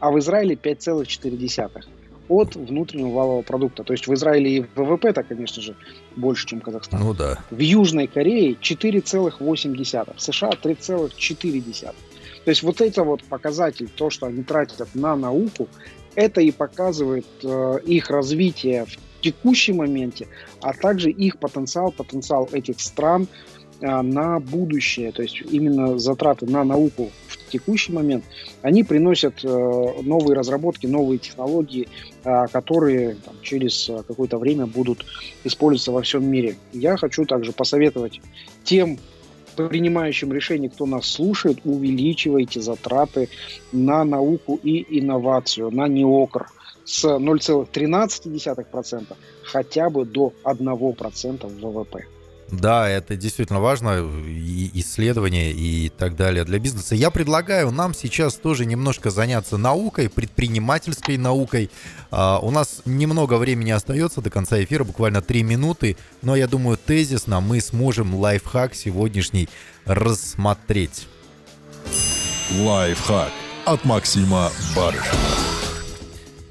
а 0.00 0.10
в 0.10 0.18
Израиле 0.18 0.54
5,4 0.54 1.84
от 2.28 2.56
внутреннего 2.56 3.10
валового 3.10 3.42
продукта. 3.42 3.84
То 3.84 3.92
есть 3.92 4.06
в 4.06 4.14
Израиле 4.14 4.56
и 4.56 4.64
ВВП-то, 4.74 5.22
конечно 5.22 5.60
же, 5.60 5.76
больше, 6.16 6.46
чем 6.46 6.60
Казахстан. 6.60 7.00
Ну 7.00 7.12
да. 7.12 7.38
В 7.50 7.58
Южной 7.58 8.06
Корее 8.06 8.52
4,8, 8.52 10.16
в 10.16 10.22
США 10.22 10.50
3,4. 10.50 11.94
То 12.44 12.50
есть 12.50 12.62
вот 12.62 12.80
это 12.80 13.04
вот 13.04 13.22
показатель, 13.24 13.90
то, 13.94 14.08
что 14.08 14.24
они 14.26 14.42
тратят 14.42 14.88
на 14.94 15.16
науку, 15.16 15.68
это 16.14 16.40
и 16.40 16.50
показывает 16.50 17.26
э, 17.42 17.80
их 17.84 18.08
развитие 18.10 18.86
в 18.86 18.96
текущем 19.22 19.76
моменте, 19.76 20.28
а 20.60 20.74
также 20.74 21.10
их 21.10 21.38
потенциал, 21.38 21.92
потенциал 21.92 22.48
этих 22.52 22.80
стран 22.80 23.28
а, 23.80 24.02
на 24.02 24.38
будущее, 24.38 25.12
то 25.12 25.22
есть 25.22 25.42
именно 25.50 25.98
затраты 25.98 26.46
на 26.46 26.64
науку 26.64 27.10
в 27.26 27.50
текущий 27.50 27.92
момент, 27.92 28.24
они 28.62 28.82
приносят 28.82 29.44
э, 29.44 29.48
новые 30.02 30.36
разработки, 30.36 30.86
новые 30.86 31.18
технологии, 31.18 31.88
э, 32.24 32.46
которые 32.52 33.16
там, 33.16 33.34
через 33.42 33.90
какое-то 34.06 34.38
время 34.38 34.66
будут 34.66 35.04
использоваться 35.44 35.92
во 35.92 36.02
всем 36.02 36.24
мире. 36.24 36.56
Я 36.72 36.96
хочу 36.96 37.24
также 37.24 37.52
посоветовать 37.52 38.20
тем 38.64 38.98
принимающим 39.56 40.32
решения, 40.32 40.70
кто 40.70 40.86
нас 40.86 41.06
слушает, 41.06 41.58
увеличивайте 41.64 42.60
затраты 42.60 43.28
на 43.72 44.04
науку 44.04 44.58
и 44.62 44.98
инновацию, 44.98 45.70
на 45.70 45.88
неокр– 45.88 46.46
с 46.84 47.04
0,13% 47.04 49.16
хотя 49.44 49.90
бы 49.90 50.04
до 50.04 50.32
1% 50.44 51.60
ВВП. 51.60 52.06
Да, 52.52 52.86
это 52.86 53.16
действительно 53.16 53.60
важно, 53.60 54.06
и 54.28 54.70
исследования 54.74 55.52
и 55.52 55.88
так 55.88 56.16
далее 56.16 56.44
для 56.44 56.58
бизнеса. 56.58 56.94
Я 56.94 57.10
предлагаю 57.10 57.70
нам 57.70 57.94
сейчас 57.94 58.34
тоже 58.34 58.66
немножко 58.66 59.10
заняться 59.10 59.56
наукой, 59.56 60.10
предпринимательской 60.10 61.16
наукой. 61.16 61.70
А, 62.10 62.40
у 62.40 62.50
нас 62.50 62.82
немного 62.84 63.38
времени 63.38 63.70
остается 63.70 64.20
до 64.20 64.28
конца 64.28 64.62
эфира, 64.62 64.84
буквально 64.84 65.22
3 65.22 65.42
минуты, 65.44 65.96
но 66.20 66.36
я 66.36 66.46
думаю, 66.46 66.76
тезисно 66.76 67.40
мы 67.40 67.62
сможем 67.62 68.14
лайфхак 68.14 68.74
сегодняшний 68.74 69.48
рассмотреть. 69.86 71.08
Лайфхак 72.60 73.32
от 73.64 73.82
Максима 73.86 74.50
Барышева. 74.76 75.51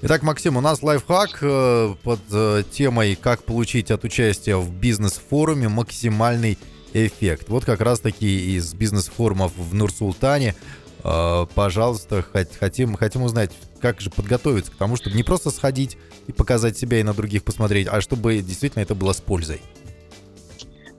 Итак, 0.04 0.24
Максим, 0.24 0.58
у 0.58 0.62
нас 0.62 0.82
лайфхак 0.82 1.38
э, 1.42 1.94
под 2.02 2.22
э, 2.32 2.64
темой 2.72 3.16
«Как 3.16 3.44
получить 3.44 3.92
от 3.92 4.04
участия 4.04 4.56
в 4.56 4.74
бизнес-форуме 4.74 5.70
максимальный 5.70 6.58
эффект». 6.92 7.50
Вот 7.50 7.66
как 7.66 7.82
раз-таки 7.82 8.56
из 8.56 8.74
бизнес-форумов 8.74 9.52
в 9.56 9.76
Нур-Султане. 9.76 10.56
Э, 11.04 11.46
пожалуйста, 11.54 12.26
хотим, 12.60 12.96
хотим 12.96 13.22
узнать, 13.22 13.52
как 13.80 14.02
же 14.02 14.10
подготовиться 14.10 14.72
к 14.72 14.76
тому, 14.76 14.96
чтобы 14.96 15.16
не 15.16 15.24
просто 15.24 15.52
сходить 15.52 16.00
и 16.26 16.32
показать 16.32 16.80
себя 16.80 17.00
и 17.00 17.04
на 17.04 17.14
других 17.14 17.44
посмотреть, 17.44 17.88
а 17.88 18.02
чтобы 18.02 18.40
действительно 18.40 18.82
это 18.82 18.96
было 18.96 19.14
с 19.14 19.22
пользой. 19.22 19.62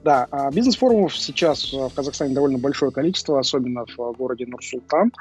Да, 0.03 0.27
а 0.31 0.51
бизнес-форумов 0.51 1.17
сейчас 1.17 1.71
в 1.71 1.89
Казахстане 1.95 2.33
довольно 2.33 2.57
большое 2.57 2.91
количество, 2.91 3.39
особенно 3.39 3.85
в 3.85 4.11
городе 4.17 4.45
Нур-Султан. 4.45 5.13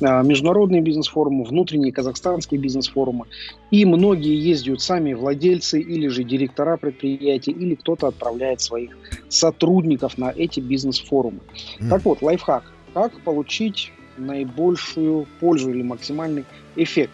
А, 0.00 0.22
международные 0.22 0.80
бизнес-форумы, 0.80 1.44
внутренние 1.44 1.92
казахстанские 1.92 2.60
бизнес-форумы. 2.60 3.26
И 3.72 3.84
многие 3.84 4.36
ездят 4.36 4.80
сами 4.80 5.12
владельцы 5.12 5.80
или 5.80 6.06
же 6.06 6.22
директора 6.22 6.76
предприятий, 6.76 7.50
или 7.50 7.74
кто-то 7.74 8.06
отправляет 8.06 8.60
своих 8.60 8.96
сотрудников 9.28 10.18
на 10.18 10.30
эти 10.30 10.60
бизнес-форумы. 10.60 11.40
Mm. 11.80 11.88
Так 11.88 12.04
вот, 12.04 12.22
лайфхак. 12.22 12.62
Как 12.94 13.20
получить 13.20 13.92
наибольшую 14.16 15.26
пользу 15.40 15.70
или 15.70 15.82
максимальный 15.82 16.44
эффект? 16.76 17.12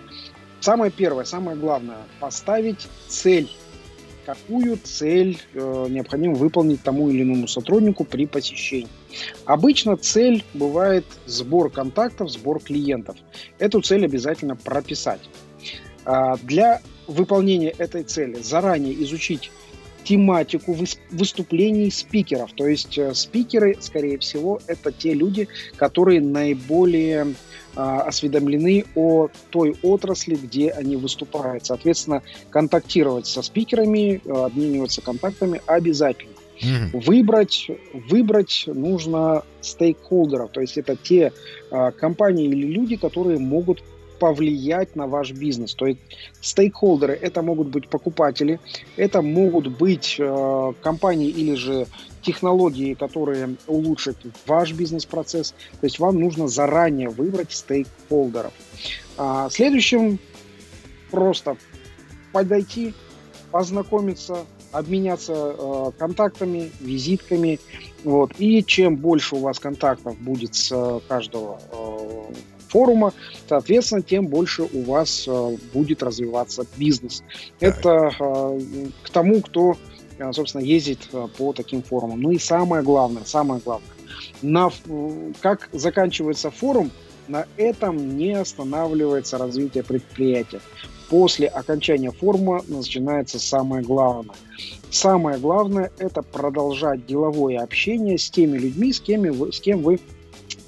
Самое 0.60 0.90
первое, 0.90 1.24
самое 1.24 1.56
главное, 1.56 1.98
поставить 2.20 2.86
цель 3.08 3.50
какую 4.24 4.78
цель 4.82 5.38
э, 5.52 5.86
необходимо 5.88 6.34
выполнить 6.34 6.82
тому 6.82 7.10
или 7.10 7.22
иному 7.22 7.48
сотруднику 7.48 8.04
при 8.04 8.26
посещении. 8.26 8.88
Обычно 9.44 9.96
цель 9.96 10.44
бывает 10.54 11.04
сбор 11.26 11.70
контактов, 11.70 12.30
сбор 12.30 12.60
клиентов. 12.60 13.16
Эту 13.58 13.80
цель 13.80 14.04
обязательно 14.04 14.56
прописать. 14.56 15.20
А 16.04 16.36
для 16.36 16.82
выполнения 17.06 17.70
этой 17.70 18.02
цели 18.02 18.36
заранее 18.42 19.02
изучить 19.04 19.50
тематику 20.04 20.76
выступлений 21.10 21.90
спикеров. 21.90 22.52
То 22.52 22.66
есть 22.66 22.96
э, 22.98 23.14
спикеры, 23.14 23.76
скорее 23.80 24.18
всего, 24.18 24.60
это 24.66 24.92
те 24.92 25.14
люди, 25.14 25.48
которые 25.76 26.20
наиболее 26.20 27.34
а, 27.76 28.02
осведомлены 28.02 28.84
о 28.94 29.28
той 29.50 29.76
отрасли, 29.82 30.36
где 30.36 30.70
они 30.70 30.96
выступают. 30.96 31.66
Соответственно, 31.66 32.22
контактировать 32.50 33.26
со 33.26 33.42
спикерами, 33.42 34.20
э, 34.24 34.30
обмениваться 34.30 35.00
контактами 35.00 35.60
обязательно. 35.66 36.34
Mm-hmm. 36.60 37.00
Выбрать, 37.04 37.68
выбрать 38.08 38.64
нужно 38.66 39.42
стейкхолдеров, 39.60 40.52
то 40.52 40.60
есть 40.60 40.78
это 40.78 40.94
те 40.94 41.32
а, 41.72 41.90
компании 41.90 42.46
или 42.46 42.66
люди, 42.66 42.96
которые 42.96 43.40
могут 43.40 43.82
повлиять 44.18 44.96
на 44.96 45.06
ваш 45.06 45.32
бизнес. 45.32 45.74
То 45.74 45.86
есть 45.86 46.00
стейкхолдеры 46.40 47.14
это 47.14 47.42
могут 47.42 47.68
быть 47.68 47.88
покупатели, 47.88 48.60
это 48.96 49.22
могут 49.22 49.68
быть 49.68 50.16
э, 50.18 50.72
компании 50.82 51.28
или 51.28 51.54
же 51.54 51.86
технологии, 52.22 52.94
которые 52.94 53.56
улучшат 53.66 54.16
ваш 54.46 54.72
бизнес-процесс. 54.72 55.54
То 55.80 55.84
есть 55.84 55.98
вам 55.98 56.18
нужно 56.18 56.48
заранее 56.48 57.08
выбрать 57.08 57.52
стейкхолдеров. 57.52 58.52
А, 59.16 59.48
следующим 59.50 60.18
просто 61.10 61.56
подойти, 62.32 62.94
познакомиться, 63.50 64.44
обменяться 64.72 65.54
э, 65.56 65.90
контактами, 65.96 66.72
визитками. 66.80 67.60
Вот. 68.02 68.32
И 68.38 68.64
чем 68.64 68.96
больше 68.96 69.36
у 69.36 69.38
вас 69.38 69.60
контактов 69.60 70.18
будет 70.18 70.54
с 70.56 70.72
э, 70.72 71.00
каждого 71.06 71.60
э, 71.70 72.34
форума, 72.74 73.12
соответственно, 73.48 74.02
тем 74.02 74.26
больше 74.26 74.64
у 74.64 74.82
вас 74.82 75.26
э, 75.28 75.56
будет 75.72 76.02
развиваться 76.02 76.66
бизнес. 76.76 77.22
Так. 77.60 77.78
Это 77.78 78.10
э, 78.18 78.60
к 79.04 79.10
тому, 79.10 79.40
кто, 79.42 79.76
э, 80.18 80.32
собственно, 80.32 80.62
ездит 80.62 81.08
по 81.38 81.52
таким 81.52 81.82
форумам. 81.84 82.20
Ну 82.20 82.32
и 82.32 82.38
самое 82.38 82.82
главное, 82.82 83.22
самое 83.24 83.60
главное, 83.64 83.88
на, 84.42 84.70
как 85.40 85.68
заканчивается 85.72 86.50
форум, 86.50 86.90
на 87.28 87.46
этом 87.56 88.18
не 88.18 88.32
останавливается 88.32 89.38
развитие 89.38 89.84
предприятия. 89.84 90.60
После 91.08 91.46
окончания 91.46 92.10
форума 92.10 92.64
начинается 92.66 93.38
самое 93.38 93.84
главное. 93.84 94.34
Самое 94.90 95.38
главное– 95.38 95.92
это 95.98 96.22
продолжать 96.22 97.06
деловое 97.06 97.60
общение 97.60 98.18
с 98.18 98.30
теми 98.30 98.58
людьми, 98.58 98.92
с 98.92 99.00
кем 99.00 99.22
вы, 99.32 99.52
с 99.52 99.60
кем 99.60 99.82
вы 99.82 100.00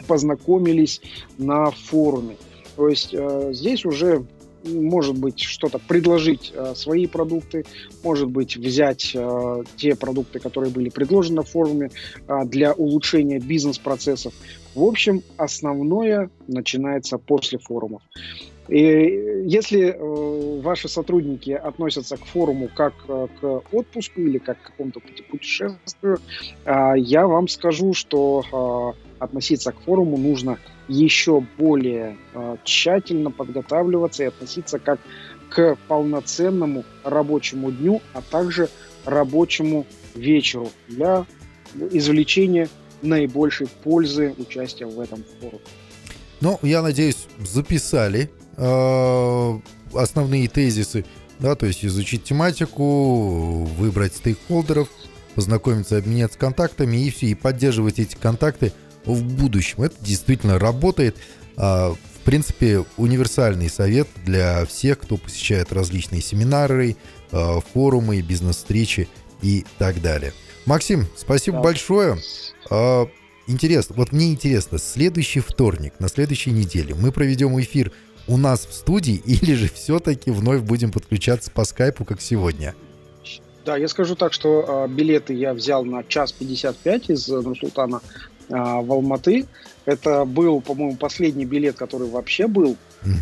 познакомились 0.06 1.00
на 1.38 1.70
форуме. 1.70 2.36
То 2.76 2.88
есть 2.88 3.10
э, 3.12 3.50
здесь 3.52 3.84
уже 3.84 4.24
может 4.66 5.16
быть 5.18 5.40
что-то 5.40 5.78
предложить 5.78 6.52
э, 6.54 6.74
свои 6.74 7.06
продукты, 7.06 7.64
может 8.02 8.28
быть 8.28 8.56
взять 8.56 9.12
э, 9.14 9.64
те 9.76 9.94
продукты, 9.94 10.38
которые 10.38 10.70
были 10.72 10.88
предложены 10.88 11.36
на 11.36 11.42
форуме 11.42 11.90
э, 12.26 12.44
для 12.44 12.72
улучшения 12.72 13.38
бизнес-процессов. 13.38 14.34
В 14.74 14.82
общем, 14.82 15.22
основное 15.36 16.30
начинается 16.46 17.18
после 17.18 17.58
форумов. 17.58 18.02
И 18.68 19.44
если 19.46 19.94
э, 19.94 20.60
ваши 20.60 20.88
сотрудники 20.88 21.50
относятся 21.50 22.16
к 22.16 22.24
форуму 22.24 22.68
как 22.74 22.94
э, 23.08 23.28
к 23.40 23.62
отпуску 23.72 24.20
или 24.20 24.38
как 24.38 24.60
к 24.60 24.66
какому-то 24.66 25.00
путешествию, 25.30 26.18
э, 26.64 26.94
я 26.96 27.26
вам 27.26 27.46
скажу, 27.48 27.94
что 27.94 28.94
относиться 29.18 29.72
к 29.72 29.80
форуму 29.80 30.16
нужно 30.16 30.58
еще 30.88 31.42
более 31.58 32.16
тщательно 32.64 33.30
подготавливаться 33.30 34.24
и 34.24 34.26
относиться 34.26 34.78
как 34.78 35.00
к 35.48 35.76
полноценному 35.88 36.84
рабочему 37.02 37.70
дню, 37.70 38.02
а 38.12 38.20
также 38.20 38.68
рабочему 39.04 39.86
вечеру 40.14 40.68
для 40.88 41.24
извлечения 41.92 42.68
наибольшей 43.02 43.68
пользы 43.84 44.34
участия 44.38 44.86
в 44.86 44.98
этом 45.00 45.24
форуме. 45.40 45.62
Ну, 46.40 46.58
я 46.62 46.82
надеюсь, 46.82 47.26
записали 47.38 48.30
основные 48.56 50.48
тезисы, 50.48 51.04
да, 51.38 51.54
то 51.54 51.66
есть 51.66 51.84
изучить 51.84 52.24
тематику, 52.24 53.64
выбрать 53.64 54.14
стейкхолдеров, 54.14 54.88
познакомиться, 55.34 55.98
обменяться 55.98 56.38
контактами 56.38 56.96
и 56.96 57.10
все, 57.10 57.26
и 57.26 57.34
поддерживать 57.34 57.98
эти 57.98 58.16
контакты– 58.16 58.72
в 59.06 59.22
будущем. 59.22 59.82
Это 59.82 59.94
действительно 60.00 60.58
работает. 60.58 61.16
А, 61.56 61.92
в 61.92 62.24
принципе, 62.24 62.84
универсальный 62.96 63.70
совет 63.70 64.08
для 64.24 64.66
всех, 64.66 64.98
кто 64.98 65.16
посещает 65.16 65.72
различные 65.72 66.20
семинары, 66.20 66.96
а, 67.30 67.60
форумы, 67.60 68.20
бизнес-встречи 68.20 69.08
и 69.42 69.64
так 69.78 70.02
далее. 70.02 70.32
Максим, 70.66 71.06
спасибо 71.16 71.58
да. 71.58 71.62
большое. 71.62 72.18
А, 72.68 73.06
интересно, 73.46 73.94
вот 73.96 74.12
мне 74.12 74.32
интересно, 74.32 74.78
следующий 74.78 75.40
вторник, 75.40 75.94
на 76.00 76.08
следующей 76.08 76.50
неделе 76.50 76.94
мы 76.94 77.12
проведем 77.12 77.58
эфир 77.60 77.92
у 78.28 78.36
нас 78.36 78.66
в 78.66 78.72
студии 78.72 79.22
или 79.24 79.54
же 79.54 79.68
все-таки 79.68 80.30
вновь 80.30 80.62
будем 80.62 80.92
подключаться 80.92 81.50
по 81.50 81.64
скайпу, 81.64 82.04
как 82.04 82.20
сегодня? 82.20 82.74
Да, 83.64 83.76
я 83.76 83.88
скажу 83.88 84.14
так, 84.14 84.32
что 84.32 84.86
э, 84.86 84.88
билеты 84.88 85.34
я 85.34 85.52
взял 85.52 85.84
на 85.84 86.04
час 86.04 86.32
55 86.32 87.10
из 87.10 87.28
Нурсултана 87.28 87.96
а, 87.96 88.00
в 88.48 88.92
Алматы. 88.92 89.46
Это 89.84 90.24
был, 90.24 90.60
по-моему, 90.60 90.96
последний 90.96 91.44
билет, 91.44 91.76
который 91.76 92.08
вообще 92.08 92.46
был, 92.46 92.76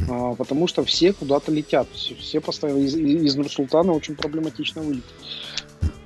а, 0.08 0.34
потому 0.34 0.66
что 0.66 0.84
все 0.84 1.12
куда-то 1.12 1.52
летят. 1.52 1.88
Все 1.92 2.40
постоянно 2.40 2.78
из, 2.78 2.94
из 2.96 3.36
Нур-Султана 3.36 3.92
очень 3.92 4.16
проблематично 4.16 4.82
вылететь. 4.82 5.04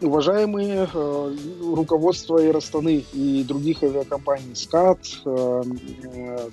Уважаемые 0.00 0.88
э, 0.92 1.36
руководство 1.60 2.40
Аэростаны 2.40 3.04
и 3.12 3.44
других 3.44 3.82
авиакомпаний, 3.82 4.54
СКАТ, 4.54 4.98
э, 5.24 5.62
э, 6.04 6.48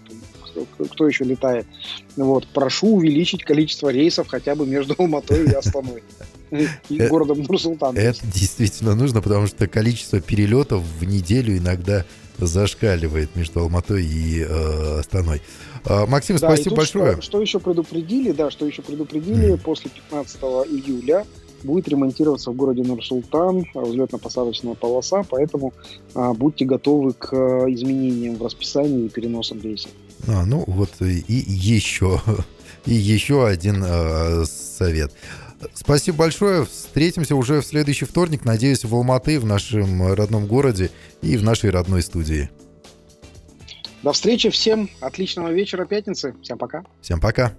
кто 0.90 1.08
еще 1.08 1.26
летает, 1.26 1.68
вот, 2.16 2.48
прошу 2.48 2.96
увеличить 2.96 3.44
количество 3.44 3.90
рейсов 3.90 4.28
хотя 4.28 4.56
бы 4.56 4.66
между 4.66 4.96
Алматой 4.98 5.46
и 5.46 5.54
Астаной 5.54 6.04
и 6.90 7.08
городом 7.08 7.44
Нур-Султан. 7.44 7.96
Это 7.96 8.20
действительно 8.26 8.96
нужно, 8.96 9.22
потому 9.22 9.46
что 9.46 9.68
количество 9.68 10.20
перелетов 10.20 10.84
в 10.84 11.04
неделю 11.04 11.56
иногда 11.56 12.04
зашкаливает 12.40 13.36
между 13.36 13.62
Алматой 13.62 14.06
и 14.06 14.42
э, 14.42 15.00
Астаной. 15.00 15.42
А, 15.86 16.06
Максим, 16.06 16.38
да, 16.38 16.48
спасибо 16.48 16.78
большое. 16.78 17.14
Что, 17.14 17.22
что 17.22 17.42
еще 17.42 17.60
предупредили, 17.60 18.32
да, 18.32 18.52
что 18.52 18.66
еще 18.66 18.82
предупредили, 18.82 19.54
mm. 19.54 19.58
после 19.58 19.92
15 19.92 20.36
июля 20.70 21.26
будет 21.64 21.88
ремонтироваться 21.88 22.52
в 22.52 22.56
городе 22.56 22.84
Нур-Султан 22.84 23.66
взлетно-посадочная 23.74 24.76
полоса, 24.76 25.24
поэтому 25.30 25.74
а, 26.14 26.34
будьте 26.34 26.66
готовы 26.66 27.14
к 27.14 27.34
а, 27.34 27.66
изменениям 27.68 28.36
в 28.36 28.44
расписании 28.44 29.06
и 29.06 29.10
переносам 29.10 29.62
рейсов. 29.62 29.92
А, 30.28 30.46
ну 30.46 30.64
вот 30.68 30.90
и, 31.02 31.20
и 31.20 31.52
еще, 31.52 32.22
и 32.86 32.94
еще 32.94 33.48
один 33.48 33.84
э, 33.86 34.46
совет. 34.46 35.12
Спасибо 35.74 36.18
большое. 36.18 36.66
Встретимся 36.66 37.36
уже 37.36 37.62
в 37.62 37.66
следующий 37.66 38.06
вторник. 38.06 38.46
Надеюсь, 38.46 38.84
в 38.84 38.94
Алматы, 38.94 39.40
в 39.40 39.46
нашем 39.46 40.14
родном 40.14 40.48
городе 40.48 40.92
и 41.22 41.38
в 41.38 41.44
нашей 41.44 41.70
родной 41.70 42.02
студии. 42.02 42.50
До 44.04 44.12
встречи 44.12 44.50
всем. 44.50 44.90
Отличного 45.00 45.52
вечера 45.52 45.86
пятницы. 45.86 46.36
Всем 46.42 46.58
пока. 46.58 46.84
Всем 47.02 47.20
пока. 47.20 47.54